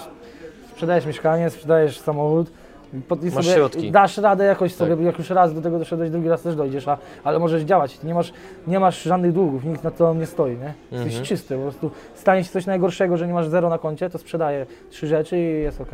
[0.72, 2.50] Sprzedajesz mieszkanie, sprzedajesz samochód,
[2.92, 3.90] Masz sobie środki.
[3.90, 4.88] dasz radę jakoś Tak.
[4.88, 8.02] sobie, jak już raz do tego doszedłeś, drugi raz też dojdziesz, a, ale możesz działać.
[8.02, 8.32] Nie masz,
[8.66, 10.74] nie masz żadnych długów, nikt na to nie stoi, nie?
[10.92, 11.24] Jesteś Mhm.
[11.24, 14.66] czysty, po prostu stanie się coś najgorszego, że nie masz zero na koncie, to sprzedaję
[14.90, 15.88] trzy rzeczy i jest ok.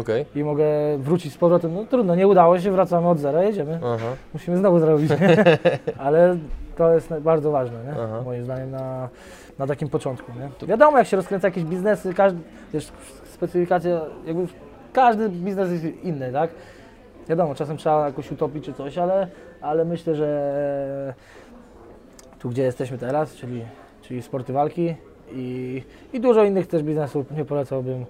[0.00, 0.26] Okej.
[0.36, 0.64] I mogę
[0.98, 3.80] wrócić z powrotem, no trudno, nie udało się, wracamy od zera, jedziemy.
[3.84, 4.06] Aha.
[4.32, 5.12] Musimy znowu zrobić,
[5.98, 6.36] ale
[6.76, 7.92] to jest bardzo ważne, nie?
[8.02, 8.22] Aha.
[8.24, 9.08] moim zdaniem na,
[9.58, 10.32] na takim początku.
[10.60, 10.66] Nie?
[10.68, 12.38] Wiadomo, jak się rozkręca jakieś biznesy, każdy,
[12.74, 12.88] wiesz,
[13.34, 14.46] specyfikacja, jakby
[14.92, 16.50] każdy biznes jest inny, tak?
[17.28, 19.26] Wiadomo, czasem trzeba jakoś utopić czy coś, ale,
[19.60, 21.14] ale myślę, że
[22.38, 23.64] tu, gdzie jesteśmy teraz, czyli,
[24.02, 24.94] czyli sporty walki
[25.32, 25.82] i,
[26.12, 28.04] i dużo innych też biznesów, nie polecałbym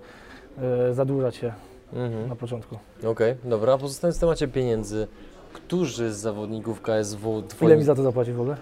[0.91, 1.53] e, zadłużać się
[1.93, 2.28] Mhm.
[2.28, 2.78] na początku.
[3.07, 3.78] Okej, dobra.
[3.78, 5.07] Pozostając w temacie pieniędzy,
[5.53, 7.78] którzy z zawodników KSW Ile twoim...
[7.78, 8.57] mi za to zapłacić w ogóle?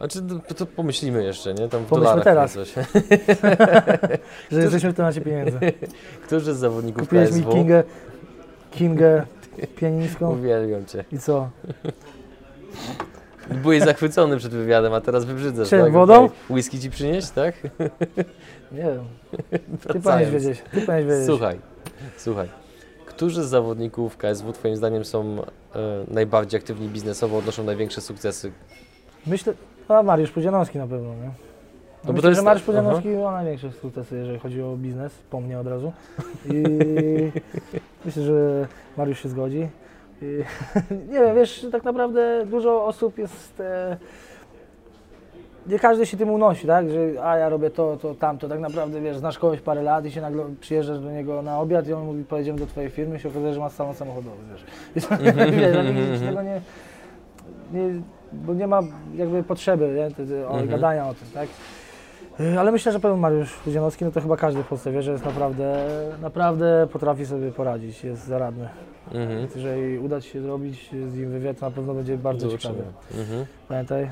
[0.00, 1.68] Znaczy, to, to pomyślimy jeszcze, nie?
[1.68, 2.52] Tam w Pomyślmy teraz.
[2.52, 2.74] Coś.
[4.50, 5.58] Że jesteśmy w temacie pieniędzy.
[6.26, 7.52] Którzy z zawodników Kupiłeś mi KSW...
[7.52, 7.84] Kingę,
[8.70, 9.26] Kingę
[9.76, 11.04] pianińską Uwielbiam Cię.
[11.12, 11.50] i co?
[13.62, 15.92] Byłeś zachwycony przed wywiadem, a teraz wybrzydzasz, Czym, tak?
[15.92, 16.24] wodą?
[16.24, 16.36] Okej.
[16.50, 17.54] Whisky Ci przynieść, tak?
[18.72, 19.04] Nie wiem.
[19.92, 20.62] Ty powinieneś wiedzieć.
[20.70, 21.26] Ty powinieneś wiedzieć.
[21.26, 21.58] Słuchaj,
[22.16, 22.48] słuchaj.
[23.06, 25.44] Którzy z zawodników KSW Twoim zdaniem są e,
[26.08, 28.52] najbardziej aktywni biznesowo, odnoszą największe sukcesy?
[29.26, 29.54] Myślę,
[29.98, 31.30] a Mariusz Pudzianowski na pewno, nie?
[32.04, 35.12] No bo Myślę, to jest- że Mariusz Pudzianowski ma największe sukcesy, jeżeli chodzi o biznes,
[35.30, 35.92] po mnie od razu.
[36.50, 36.62] I
[38.04, 38.66] myślę, że
[38.96, 39.68] Mariusz się zgodzi.
[40.22, 40.44] I
[41.12, 43.60] nie wiem, wiesz, tak naprawdę dużo osób jest...
[43.60, 43.96] E,
[45.66, 46.90] nie każdy się tym unosi, tak?
[46.90, 48.48] Że a ja robię to, to, tamto.
[48.48, 51.88] Tak naprawdę, wiesz, znasz kogoś parę lat i się nagle przyjeżdżasz do niego na obiad
[51.88, 54.64] i on mówi, pojedziemy do twojej firmy i się okazuje, że ma salon samochodowy, wiesz.
[54.96, 55.16] I to,
[55.52, 56.60] wiesz, oni nic z tego nie,
[57.72, 58.02] nie,
[58.32, 58.80] bo nie ma
[59.14, 60.26] jakby potrzeby, nie?
[60.46, 60.68] O, Mhm.
[60.68, 61.48] gadania o tym, tak?
[62.40, 65.12] Y, Ale myślę, że pewien Mariusz Pudzianowski, no to chyba każdy w Polsce wie, że
[65.12, 65.86] jest naprawdę,
[66.22, 68.68] naprawdę potrafi sobie poradzić, jest zaradny.
[69.12, 69.48] Mhm.
[69.56, 72.82] Jeżeli uda Ci się zrobić z nim wywiad, to na pewno będzie bardzo ciekawy.
[73.18, 73.46] Mhm.
[73.68, 74.10] Pamiętaj,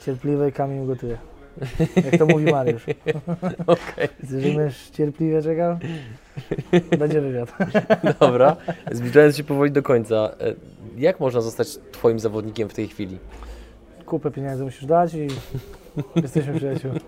[0.00, 1.18] cierpliwy kamień ugotuje.
[2.04, 2.86] Jak to mówi Mariusz.
[2.86, 5.76] Więc Jeżeli będziesz cierpliwie czekał,
[6.98, 7.52] będzie wywiad.
[8.20, 8.56] dobra.
[8.92, 10.54] Zbliżając się powoli do końca, e,
[10.96, 13.18] jak można zostać Twoim zawodnikiem w tej chwili?
[14.06, 15.28] Kupę pieniędzy musisz dać i
[16.22, 17.00] jesteśmy przyjaciółmi.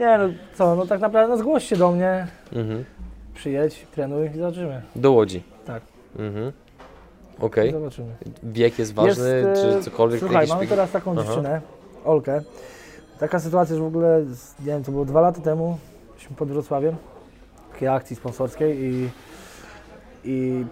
[0.00, 2.84] Nie no, co, no tak naprawdę no zgłoś się do mnie, Mhm.
[3.34, 4.82] przyjedź, trenuj i zobaczymy.
[4.96, 5.42] Do Łodzi.
[5.66, 5.82] Tak.
[6.18, 6.52] Mhm.
[7.40, 7.72] Okej.
[7.72, 8.14] Zobaczymy.
[8.42, 10.20] Wiek jest ważny, Jest, e, czy cokolwiek?
[10.20, 11.22] Słuchaj, jakieś mamy teraz taką Aha.
[11.22, 11.60] dziewczynę,
[12.04, 12.42] Olkę.
[13.20, 14.24] Taka sytuacja, że w ogóle,
[14.60, 15.78] nie wiem, to było dwa lata temu,
[16.14, 16.96] byliśmy pod Wrocławiem,
[17.72, 19.08] takiej akcji sponsorskiej i,
[20.24, 20.64] i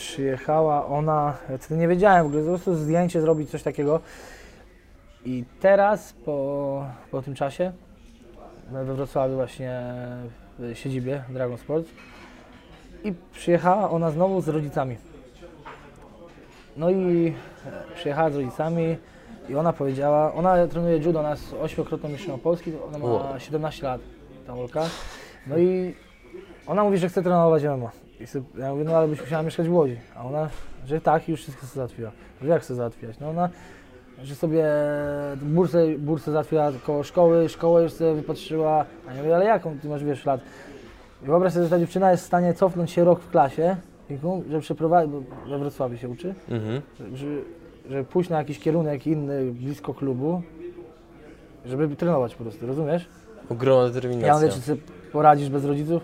[0.00, 4.00] przyjechała ona, ja wtedy nie wiedziałem w ogóle, po prostu zdjęcie zrobić, coś takiego.
[5.24, 7.72] I teraz, po, po tym czasie,
[8.72, 9.82] we Wrocławiu właśnie
[10.58, 11.90] w siedzibie Dragon Sports
[13.04, 14.96] i przyjechała ona znowu z rodzicami.
[16.76, 17.34] No i
[17.94, 18.96] przyjechała z rodzicami
[19.48, 23.38] i ona powiedziała, ona trenuje judo, ona jest ośmiokrotną mistrzynią Polski, ona ma Wow.
[23.38, 24.00] 17 lat,
[24.46, 24.82] ta Olka.
[25.46, 25.94] No i
[26.66, 28.09] ona mówi, że chce trenować MMA.
[28.20, 29.96] I sobie, ja mówię, no ale byś musiała mieszkać w Łodzi.
[30.16, 30.48] A ona,
[30.86, 32.10] że tak i już wszystko sobie załatwiła.
[32.42, 33.18] Że jak chce załatwiać?
[33.20, 33.48] No ona,
[34.22, 34.64] że sobie
[35.42, 38.84] bursę, bursę załatwiła koło szkoły, szkołę już sobie wypatrzyła.
[39.08, 40.40] A ja mówię, ale jaką ty masz wiesz lat?
[41.22, 43.76] I wyobraź sobie, że ta dziewczyna jest w stanie cofnąć się rok w klasie,
[44.48, 46.82] żeby przeprowadzić, bo we Wrocławiu się uczy, Mhm.
[47.14, 47.42] żeby,
[47.90, 50.42] żeby pójść na jakiś kierunek inny, blisko klubu,
[51.66, 53.08] żeby trenować po prostu, rozumiesz?
[53.48, 54.34] Ogromna Ja determinacja.
[54.34, 54.80] mówię, czy sobie
[55.12, 56.02] poradzisz bez rodziców?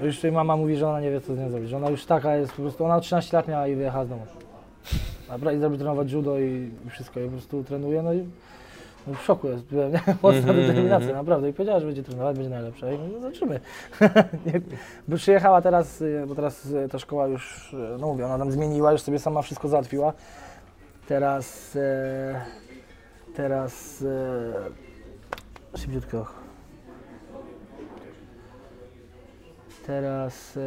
[0.00, 2.04] No już tutaj mama mówi, że ona nie wie, co z nią zrobić, ona już
[2.04, 4.22] taka jest, po prostu, ona 13 lat miała i wyjechała z domu.
[5.54, 8.24] I zrobi trenować judo i, wszystko, i po prostu trenuje, no i
[9.06, 10.00] no w szoku jest, byłem, nie?
[10.22, 13.60] mocna determinacja, naprawdę, i powiedziała, że będzie trenować, będzie najlepsza i no zobaczymy.
[15.08, 18.52] Bo przyjechała teraz, y, bo teraz y, ta szkoła już, y, no mówię, ona tam
[18.52, 20.12] zmieniła, już sobie sama wszystko załatwiła.
[21.08, 22.40] Teraz, e,
[23.34, 24.04] teraz,
[25.74, 26.39] e, szybciutko.
[29.86, 30.58] Teraz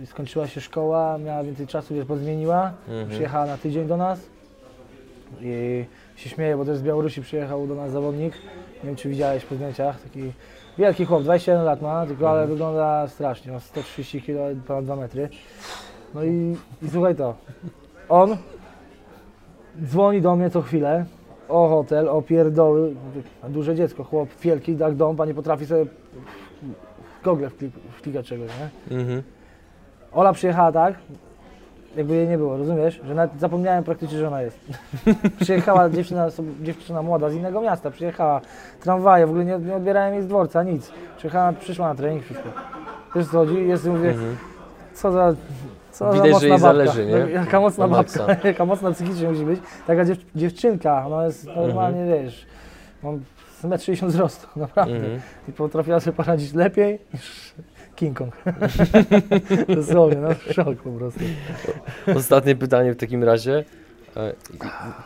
[0.00, 2.72] e, skończyła się szkoła, miała więcej czasu, wiesz, bo zmieniła.
[2.88, 3.08] Mhm.
[3.08, 4.20] Przyjechała na tydzień do nas
[5.40, 5.84] i
[6.16, 8.34] się śmieje, bo też z Białorusi przyjechał do nas zawodnik.
[8.82, 10.32] Nie wiem, czy widziałeś po zdjęciach, taki
[10.78, 15.28] wielki chłop, 21 lat ma, tylko ale wygląda strasznie, ma 130 kg, ponad 2 metry.
[16.14, 17.34] No i, i słuchaj to,
[18.08, 18.36] on
[19.84, 21.04] dzwoni do mnie co chwilę,
[21.48, 22.94] o hotel, o pierdoły,
[23.48, 25.86] duże dziecko, chłop wielki, tak dom, pan nie potrafi sobie
[27.20, 28.48] w Google wklik- wklikać czegoś,
[28.90, 28.96] nie?
[28.98, 29.22] Mhm.
[30.12, 30.94] Ola przyjechała tak,
[31.96, 33.00] jakby jej nie było, rozumiesz?
[33.04, 34.58] Że nawet zapomniałem praktycznie, że ona jest.
[35.40, 38.40] przyjechała dziewczyna, sobie- dziewczyna młoda z innego miasta, przyjechała,
[38.80, 40.92] tramwaje, w ogóle nie, nie odbierałem jej z dworca, nic.
[41.16, 42.48] Przyjechała, przyszła na trening, wszystko.
[43.16, 43.68] Wiesz co chodzi?
[43.68, 44.36] Jest, mówię, Mhm.
[44.94, 45.34] co za,
[45.92, 46.66] co Widać, że za mocna jej babka.
[46.66, 47.12] zależy, nie?
[47.40, 48.48] Jaka mocna Na babka, maksa.
[48.48, 49.60] jaka mocna psychicznie musi być.
[49.86, 52.46] Taka dziew, dziewczynka, ona jest normalnie, wiesz,
[53.02, 53.20] mam
[53.64, 54.96] 1,60 m wzrostu, naprawdę.
[54.96, 55.20] Mhm.
[55.48, 57.54] I potrafiła sobie poradzić lepiej niż
[57.96, 58.36] King Kong.
[59.76, 61.20] Dosłownie, no szok po prostu.
[62.16, 63.64] Ostatnie pytanie w takim razie.
[64.16, 64.32] E,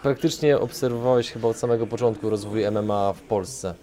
[0.02, 3.74] Praktycznie obserwowałeś chyba od samego początku rozwój MMA w Polsce.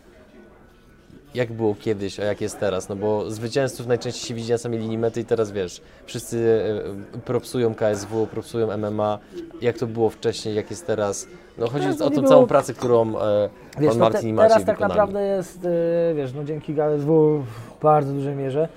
[1.36, 2.90] Jak było kiedyś, a jak jest teraz?
[2.90, 6.62] No bo zwycięzców najczęściej się widzi na samej linii mety i teraz wiesz, wszyscy
[7.16, 9.20] e, propsują KSW, propsują MMA.
[9.62, 11.28] Jak to było wcześniej, jak jest teraz?
[11.58, 14.34] No chodzi Teraz o tą było- całą pracę, którą e, Wiesz, pan no te, i
[14.34, 15.00] Maciej teraz tak wykonali.
[15.00, 17.40] naprawdę jest, e, wiesz, no dzięki KSW
[17.78, 18.68] w bardzo dużej mierze.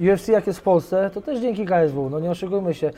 [0.00, 2.90] UFC jak jest w Polsce, to też dzięki KSW, no nie oszukujmy się.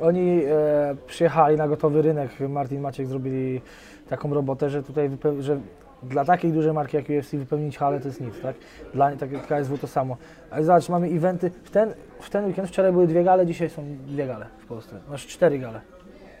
[0.00, 3.60] Oni e, przyjechali na gotowy rynek, Martin Maciek zrobili
[4.08, 5.10] taką robotę, że tutaj,
[5.40, 5.60] że
[6.02, 8.56] dla takiej dużej marki jak UFC wypełnić halę to jest nic, tak?
[8.94, 10.16] Dla tak KSW to samo.
[10.50, 13.82] Ale zobacz, mamy eventy, w ten, w ten weekend, wczoraj były dwie gale, dzisiaj są
[14.06, 14.96] dwie gale w Polsce.
[15.10, 15.80] Masz cztery gale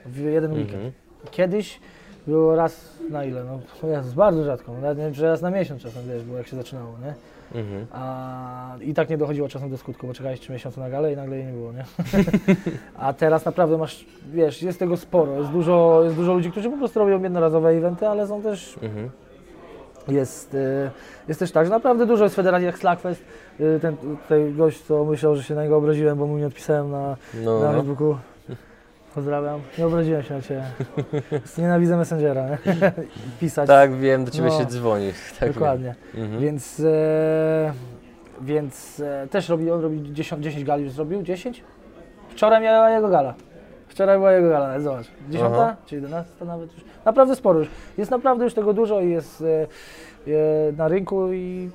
[0.06, 0.74] w jeden weekend.
[0.74, 0.92] Mhm.
[1.30, 1.80] Kiedyś
[2.26, 3.44] było raz na ile?
[3.44, 4.72] No jest bardzo rzadko.
[4.72, 7.14] No, Nawet nie że raz na miesiąc czasem wiesz, było jak się zaczynało, nie?
[7.60, 7.86] Mhm.
[7.92, 11.16] A i tak nie dochodziło czasem do skutku, bo czekałeś 3 miesiące na galę i
[11.16, 11.84] nagle jej nie było, nie?
[12.98, 15.38] A teraz naprawdę masz, wiesz, jest tego sporo.
[15.38, 19.10] Jest dużo, jest dużo ludzi, którzy po prostu robią jednorazowe eventy, ale są też, Mhm.
[20.08, 20.90] Jest, y,
[21.28, 23.22] jest też tak, że naprawdę dużo jest federacji jak Slackfest.
[23.60, 26.90] Y, Ten tutaj gość, co myślał, że się na niego obraziłem, bo mu nie odpisałem
[26.90, 27.72] na, No, na.
[27.72, 28.16] Facebooku.
[29.14, 29.60] Pozdrawiam.
[29.78, 30.62] Nie obraziłem się na Ciebie.
[31.58, 32.58] Nienawidzę Messengera, nie?
[33.40, 33.66] Pisać.
[33.66, 35.12] Tak, wiem, do Ciebie No, się dzwoni.
[35.40, 35.94] Tak Dokładnie.
[36.14, 36.40] Mhm.
[36.40, 37.72] Więc, e,
[38.40, 41.64] więc e, też robi, on robi 10, 10 gali już zrobił, 10?
[42.28, 43.34] Wczoraj miała jego gala.
[43.96, 45.06] Wczoraj była jego gala, zobacz.
[45.30, 45.76] 10 Aha.
[45.86, 46.84] czy 11 nawet już.
[47.04, 47.68] Naprawdę sporo już.
[47.98, 49.44] Jest naprawdę już tego dużo i jest,
[50.28, 51.70] e, na rynku i,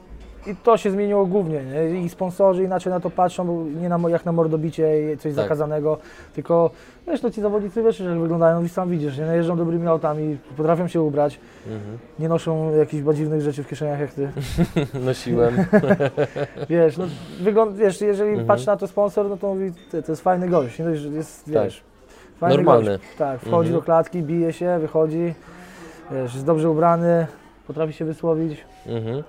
[0.48, 1.62] i to się zmieniło głównie.
[1.64, 2.02] Nie?
[2.02, 5.44] I sponsorzy inaczej na to patrzą, nie na, jak na mordobicie i coś Tak.
[5.44, 5.98] zakazanego,
[6.36, 6.70] tylko
[7.08, 9.24] wiesz, no ci zawodnicy wiesz, jak wyglądają i sam widzisz, nie?
[9.26, 11.98] Jeżdżą dobrymi autami, potrafią się ubrać, Mhm.
[12.20, 14.30] nie noszą jakichś badziwnych rzeczy w kieszeniach jak ty.
[15.06, 15.56] Nosiłem.
[16.70, 17.06] Wiesz, no,
[17.42, 18.48] wygląd, wiesz jeżeli Mhm.
[18.48, 20.86] patrzy na to sponsor, no to mówi, ty, to jest fajny gość, nie?
[20.86, 21.91] To jest- Tak.
[22.42, 22.92] Fajny Normalny.
[22.92, 23.04] gość.
[23.18, 23.74] Tak, wchodzi Mhm.
[23.76, 25.34] do klatki, bije się, wychodzi,
[26.12, 27.28] wiesz, jest dobrze ubrany,
[27.68, 29.24] potrafi się wysłowić, Mhm.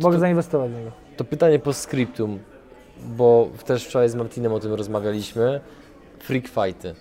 [0.00, 0.90] Mogę to, zainwestować w niego.
[1.16, 2.38] to pytanie po scriptum,
[3.16, 5.60] bo też wczoraj z Martinem o tym rozmawialiśmy.
[6.18, 6.94] Freak fighty.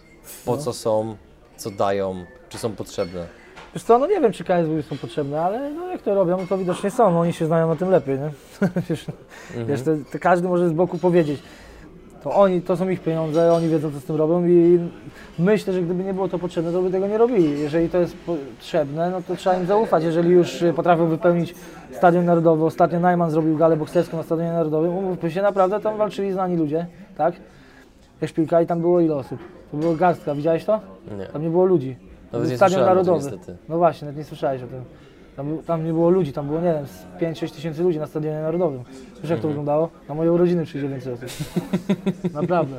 [0.45, 0.57] Po No.
[0.57, 1.15] co są,
[1.57, 2.15] co dają,
[2.49, 3.25] czy są potrzebne?
[3.73, 6.47] Wiesz co, no nie wiem, czy KSW są potrzebne, ale no jak to robią, no
[6.47, 8.31] to widocznie są, no oni się znają na tym lepiej, nie?
[8.89, 9.05] wiesz,
[9.49, 9.67] Mhm.
[9.67, 11.41] wiesz to, to każdy może z boku powiedzieć,
[12.23, 14.79] to oni, to są ich pieniądze, oni wiedzą, co z tym robią i
[15.39, 17.59] myślę, że gdyby nie było to potrzebne, to by tego nie robili.
[17.59, 20.03] Jeżeli to jest potrzebne, no to trzeba im zaufać.
[20.03, 21.55] Jeżeli już y, potrafią wypełnić
[21.91, 26.31] Stadion Narodowy, ostatnio Najman zrobił galę bokserską na Stadionie Narodowym, umówmy się, naprawdę tam walczyli
[26.31, 26.85] znani ludzie,
[27.17, 27.33] tak?
[28.25, 29.39] Szpilka i tam było ile osób?
[29.71, 30.79] To było garstka, widziałeś to?
[31.17, 31.25] Nie.
[31.25, 31.95] Tam nie było ludzi.
[32.31, 33.17] Nawet Stadion Narodowy.
[33.17, 33.57] niestety.
[33.69, 34.83] No właśnie, nawet nie słyszałeś o tym.
[35.35, 37.05] Tam, tam nie było ludzi, tam było, nie wiem, z
[37.43, 38.83] 5-6 tysięcy ludzi na Stadionie Narodowym.
[39.21, 39.89] Wiesz jak to wyglądało?
[40.09, 41.29] Na moje urodziny przyjdzie więcej osób.
[42.33, 42.75] Naprawdę.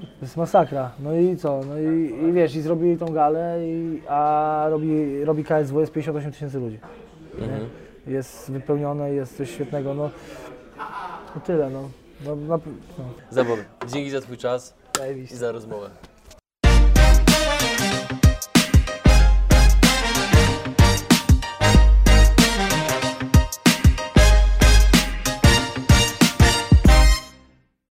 [0.00, 0.90] To jest masakra.
[1.00, 1.60] No i co?
[1.68, 6.32] No i, i wiesz, i zrobili tą galę, i, a robi, robi KSW, jest 58
[6.32, 6.78] tysięcy ludzi.
[7.40, 7.60] Mhm.
[8.06, 10.10] Jest wypełnione, jest coś świetnego, no.
[11.34, 11.88] No tyle, no.
[12.26, 12.58] no, no.
[13.30, 15.36] Zabor, dzięki za Twój czas i Zajebiście.
[15.36, 15.90] za rozmowę.